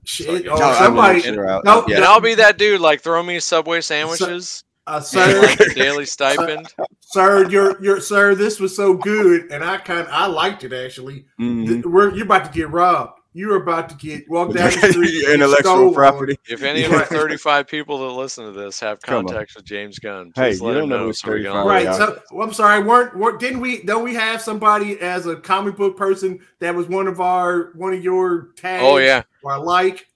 [0.03, 1.21] Shit, No, or No, I will somebody.
[1.21, 1.97] sure I'll- no, yeah.
[1.97, 2.79] And I'll be that dude.
[2.81, 6.73] Like, throw me Subway sandwiches Uh, and sir, daily stipend.
[6.99, 8.35] sir, you're, you're, sir.
[8.35, 11.25] This was so good, and I kind, I liked it actually.
[11.39, 11.67] Mhm.
[11.67, 13.13] Th- We're, you're about to get robbed.
[13.33, 15.23] You're about to get walked down the street.
[15.25, 15.93] and Intellectual stolen.
[15.93, 16.35] property.
[16.49, 19.99] If any of the 35 people that listen to this have Come contacts with James
[19.99, 21.03] Gunn, Hey, please you don't him know know.
[21.05, 21.55] who's so we 35.
[21.55, 21.95] all- Right.
[21.95, 22.83] So well, I'm sorry.
[22.83, 26.87] weren't, weren't didn't we don't we have somebody as a comic book person that was
[26.87, 28.83] one of our one of your tags?
[28.83, 30.07] Oh yeah, Or like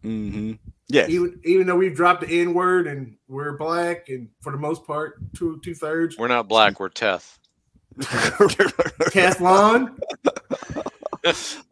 [0.00, 0.52] hmm
[0.92, 1.08] Yes.
[1.08, 4.86] even even though we've dropped the N word and we're black and for the most
[4.86, 6.18] part two two thirds.
[6.18, 6.78] we're not black.
[6.78, 7.38] We're Teth.
[9.10, 9.98] Cathlon.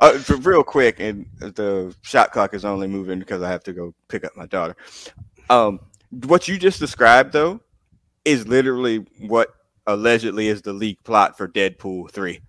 [0.00, 3.72] uh, for real quick, and the shot clock is only moving because I have to
[3.72, 4.76] go pick up my daughter.
[5.48, 5.80] Um,
[6.26, 7.60] what you just described, though,
[8.26, 9.54] is literally what
[9.86, 12.40] allegedly is the leak plot for Deadpool three.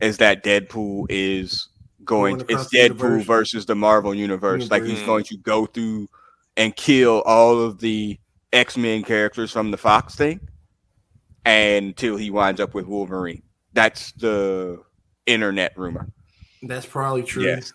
[0.00, 1.68] Is that Deadpool is
[2.04, 2.38] going.
[2.38, 3.24] Going it's Deadpool universe.
[3.24, 4.70] versus the Marvel universe.
[4.70, 6.08] Like he's going to go through
[6.56, 8.18] and kill all of the
[8.52, 10.40] X Men characters from the Fox thing,
[11.44, 13.42] until he winds up with Wolverine.
[13.72, 14.82] That's the
[15.26, 16.08] internet rumor.
[16.62, 17.44] That's probably true.
[17.44, 17.72] Yes.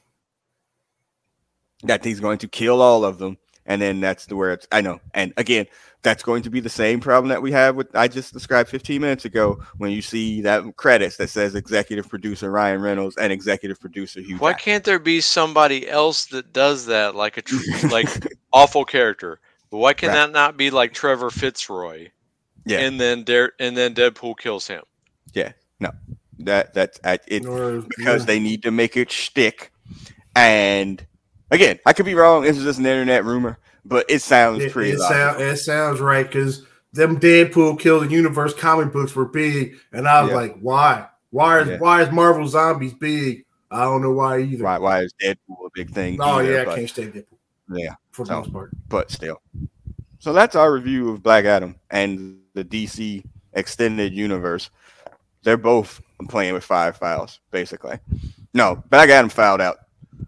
[1.84, 4.68] That he's going to kill all of them, and then that's the where it's.
[4.72, 5.68] I know, and again,
[6.04, 9.02] that's going to be the same problem that we have with I just described 15
[9.02, 13.80] minutes ago when you see that credits that says executive producer Ryan Reynolds and executive
[13.80, 14.38] producer Hugh.
[14.38, 14.64] Why Jackman.
[14.64, 18.08] can't there be somebody else that does that, like a tr- like
[18.54, 19.40] awful character?
[19.70, 20.16] But why can Right.
[20.16, 22.10] that not be like Trevor Fitzroy?
[22.66, 22.80] Yeah.
[22.80, 24.84] And then Dare, and then Deadpool kills him.
[25.34, 25.52] Yeah.
[25.80, 25.92] No.
[26.40, 28.26] That that's I- it Or, because yeah.
[28.28, 29.72] they need to make it shtick.
[30.36, 31.06] And
[31.52, 32.44] again, I could be wrong.
[32.44, 34.92] This is just an internet rumor, but it sounds it, pretty.
[34.92, 39.76] it, sound, it sounds right because them Deadpool kill the universe comic books were big,
[39.92, 40.36] and I was Yeah.
[40.38, 41.08] like, why?
[41.32, 41.78] Why is Yeah.
[41.80, 43.46] why is Marvel Zombies big?
[43.70, 44.64] I don't know why either.
[44.64, 46.18] why, why is Deadpool a big thing?
[46.22, 47.38] Oh either, yeah, I can't stand Deadpool
[47.72, 47.96] yeah.
[48.12, 48.72] for the So- most part.
[48.88, 49.42] but still.
[50.20, 53.24] So that's our review of Black Adam and the DC
[53.54, 54.70] extended universe.
[55.44, 58.00] They're both playing with five files, basically.
[58.54, 59.78] No, Black Adam filed out.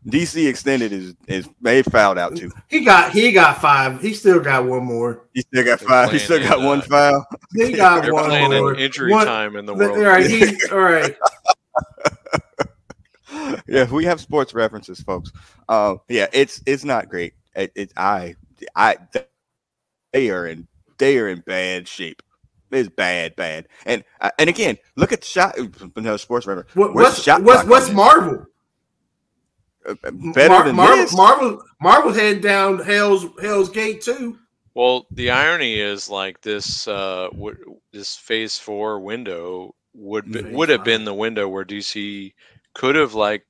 [0.07, 2.51] DC extended is is they fouled out too.
[2.69, 4.01] He got he got five.
[4.01, 5.27] He still got one more.
[5.33, 6.11] He still got They're five.
[6.11, 7.27] He still got in, one uh, file.
[7.53, 8.73] He got They're one playing more.
[8.73, 9.97] in injury One- time in the world.
[9.97, 11.15] right, he, all right.
[13.67, 15.31] yeah, we have sports references, folks.
[15.67, 17.33] Um, yeah, it's it's not great.
[17.55, 18.35] It, it I
[18.75, 18.97] I
[20.13, 22.21] they are in they are in bad shape.
[22.71, 23.67] It's bad, bad.
[23.85, 25.57] And uh, and again, look at the shot.
[25.95, 26.75] No sports reference.
[26.75, 28.45] What, what's shot what's what's on Marvel?
[29.95, 31.15] Better Mar- than Marvel, this.
[31.15, 34.37] Marvel, Marvel heading down Hell's Hell's Gate too.
[34.75, 40.55] Well, the irony is like this uh w- this phase 4 window would be, Phase
[40.55, 40.85] would have five.
[40.85, 42.33] been the window where DC
[42.73, 43.45] could have like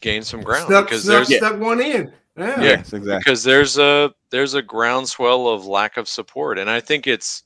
[0.00, 2.12] gained some ground Snuck, because snuck, there's snuck one in.
[2.36, 2.46] Yeah.
[2.48, 2.62] Yeah.
[2.62, 3.18] Yes, exactly.
[3.18, 7.44] because there's a there's a groundswell of lack of support and I think it's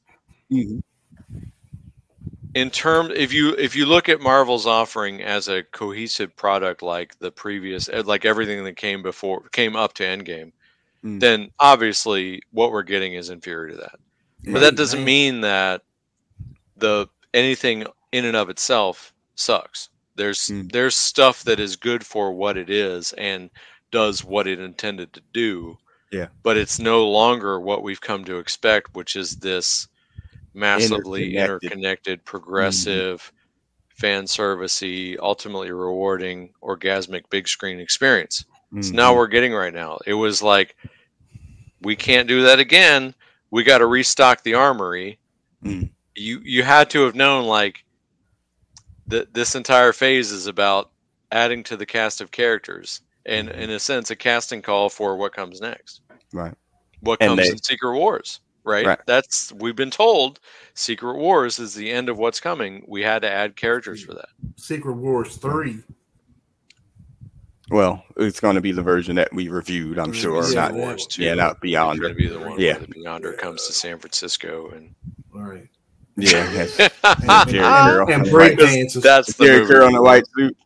[0.53, 0.83] Mhm.
[2.55, 7.19] In terms if you if you look at Marvel's offering as a cohesive product like
[7.19, 10.53] the previous eh, like everything that came before came up to Endgame,
[11.05, 11.21] Mm.
[11.21, 14.01] then obviously what we're getting is inferior to that.
[14.45, 15.07] But Right, that doesn't right.
[15.07, 15.83] mean that
[16.77, 19.91] the anything in and of itself sucks.
[20.17, 20.73] There's Mm.
[20.73, 23.51] there's stuff that is good for what it is and
[23.93, 25.79] does what it intended to do.
[26.11, 26.29] Yeah.
[26.43, 29.87] But it's no longer what we've come to expect, which is this
[30.55, 32.21] massively Interconnected.
[32.21, 32.25] Mm-hmm.
[32.25, 33.33] progressive,
[33.89, 38.45] fan servicey, ultimately rewarding, orgasmic big screen experience.
[38.77, 38.95] It's Mhm.
[38.95, 39.99] now we're getting right now.
[40.07, 40.77] It was like
[41.83, 43.15] we can't do that again.
[43.51, 45.19] We got to restock the armory.
[45.65, 45.91] Mm.
[46.15, 47.85] You you had to have known like
[49.07, 50.91] that this entire phase is about
[51.33, 55.33] adding to the cast of characters and in a sense a casting call for what
[55.33, 56.01] comes next.
[56.33, 56.55] Right.
[57.01, 58.87] What And comes they- in Secret Wars, right?
[58.87, 58.99] Right.
[59.07, 60.39] That's we've been told
[60.75, 62.85] Secret Wars is the end of what's coming.
[62.87, 64.29] We had to add characters for that.
[64.57, 65.79] Secret Wars three.
[67.71, 70.43] Well, it's going to be the version that we reviewed, I'm sure.
[70.43, 71.23] Secret Not, Wars too.
[71.25, 72.09] yeah, not It's going Beyonder.
[72.09, 72.79] to be the one Yeah.
[72.79, 74.95] where the Beyonder comes to San Francisco and
[75.35, 75.69] All right.
[76.17, 76.79] Yeah, yes.
[77.05, 77.65] And, Jerry
[78.03, 78.57] and- and Right.
[78.57, 79.03] break That's- dances.
[79.37, 80.57] The Jerry movie Curl in we a white suit.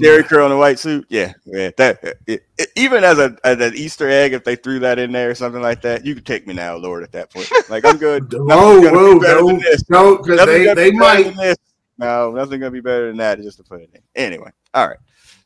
[0.00, 1.06] Jheri Curl in a white suit.
[1.08, 1.70] Yeah, yeah.
[1.76, 5.12] That it, it- even as a as an Easter egg, if they threw that in
[5.12, 7.02] there or something like that, you could take me now, Lord.
[7.02, 8.32] At that point, like I'm good.
[8.32, 11.56] Whoa, Nothing's gonna whoa, be no, no, because they, they be might.
[11.98, 13.40] No, nothing gonna be better than that.
[13.40, 14.00] Just to put it in.
[14.14, 14.98] Anyway, all right.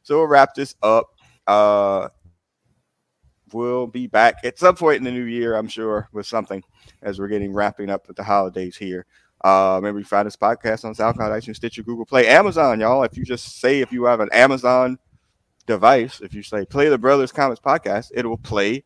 [0.02, 1.09] So we'll wrap this up.
[1.46, 2.09] Uh,
[3.52, 6.62] we'll be back at some point in the new year, I'm sure, with something
[7.02, 9.07] as we're getting wrapping up with the holidays here.
[9.45, 13.03] Uh, remember, you find this podcast on SoundCloud, iTunes, Stitcher, Google Play, Amazon, y'all.
[13.03, 14.99] If you just say if you have an Amazon
[15.66, 18.84] device, if you say play the Brothers Comics podcast, it will play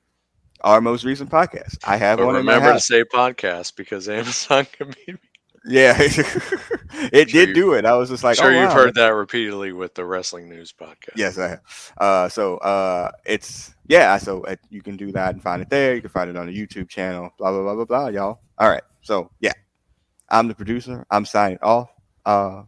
[0.63, 1.79] our most recent podcast.
[1.85, 5.17] I have But one remember to say podcast because Amazon can be.
[5.65, 7.85] Yeah, it Sure did do it.
[7.85, 11.15] I was just like, sure, oh, you've heard that repeatedly with the Wrestling News podcast.
[11.15, 11.93] Yes, I have.
[11.99, 14.17] Uh, so uh, it's yeah.
[14.19, 15.95] So uh, you can do that and find it there.
[15.95, 17.31] You can find it on the YouTube channel.
[17.39, 18.09] Blah blah blah blah blah.
[18.09, 18.41] Y'all.
[18.57, 18.83] All right.
[19.03, 19.53] So yeah,
[20.31, 21.07] I'm the producer.
[21.11, 21.91] I'm signing off.
[22.27, 22.63] Uh,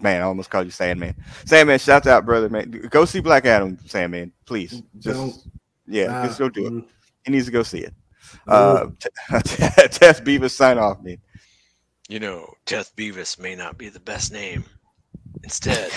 [0.00, 1.14] man, I almost called you Sandman.
[1.44, 2.48] Sandman, shout out, brother.
[2.48, 3.78] Man, go see Black Adam.
[3.86, 4.82] Sandman, please.
[4.98, 5.36] Just Don't.
[5.86, 6.72] yeah, Ah, just go do it.
[6.72, 6.86] mm,
[7.24, 7.94] He needs to go see it.
[8.46, 8.92] no.
[9.30, 11.18] Uh, Tess Beavis, sign off, man.
[12.08, 14.64] You know, Death Beavis may not be the best name.
[15.42, 15.90] Instead,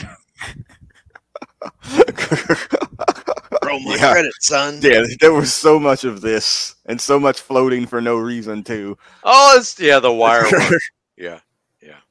[3.67, 4.11] roll my Yeah.
[4.13, 4.79] credits, son.
[4.81, 8.97] Yeah, there was so much of this and so much floating for no reason too.
[9.23, 10.79] Oh, it's yeah, the wire one.
[11.17, 11.39] Yeah.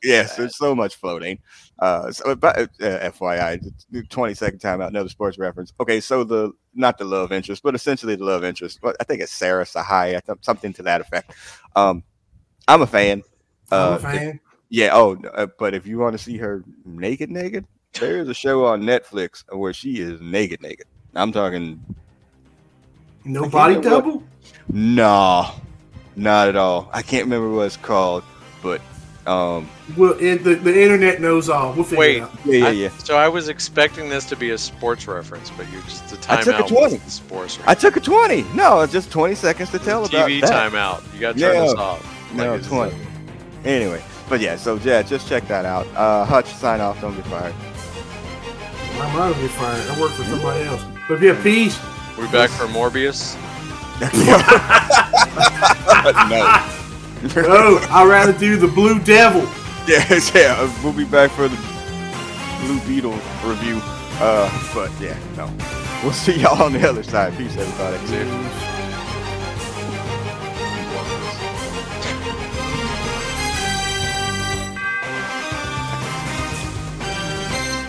[0.02, 1.38] Yes, there's so much floating.
[1.80, 3.60] Uh, so, but, uh, FYI,
[4.08, 5.72] 20 second timeout, another sports reference.
[5.80, 8.78] Okay, so the not the love interest, but essentially the love interest.
[8.80, 11.32] But I think it's Sarah Shahi, something to that effect.
[11.74, 12.04] Um,
[12.68, 13.22] I'm a fan.
[13.70, 14.40] I'm uh, a fan.
[14.68, 14.90] Yeah.
[14.92, 17.66] Oh, uh, but if you want to see her naked, naked,
[17.98, 20.86] there is a show on Netflix where she is naked, naked.
[21.16, 21.82] I'm talking.
[23.24, 24.18] No body double.
[24.18, 24.22] What,
[24.68, 25.50] no,
[26.14, 26.88] not at all.
[26.92, 28.22] I can't remember what it's called,
[28.62, 28.80] but
[29.26, 29.68] um.
[29.96, 31.72] Well, it, the the internet knows all.
[31.72, 32.86] We'll wait, yeah, yeah, yeah.
[32.94, 36.16] I, so I was expecting this to be a sports reference, but you're just the
[36.16, 36.38] timeout.
[36.38, 36.98] I took a twenty.
[37.08, 37.58] Sports.
[37.58, 37.78] Reference.
[37.78, 38.42] I took a twenty.
[38.54, 41.14] No, it's just twenty seconds to tell TV about TV timeout.
[41.14, 41.62] You got to turn yeah.
[41.62, 42.34] this off.
[42.34, 42.96] Like no, twenty.
[43.64, 45.86] Anyway, but yeah, so yeah, just check that out.
[45.96, 47.00] Uh, Hutch, sign off.
[47.00, 47.54] Don't get fired.
[48.98, 49.90] I'm not gonna get fired.
[49.90, 50.95] I work for somebody else.
[51.08, 51.78] But if you have peace,
[52.18, 53.36] we back for Morbius.
[54.00, 54.10] no.
[57.48, 59.42] oh, I'd rather do the Blue Devil.
[59.86, 61.56] Yes, yeah, we'll be back for the
[62.60, 63.12] Blue Beetle
[63.44, 63.80] review.
[64.18, 65.48] Uh, but yeah, no.
[66.02, 67.36] We'll see y'all on the other side.
[67.36, 68.06] Peace, everybody.
[68.06, 68.16] See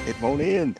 [0.07, 0.80] It won't end.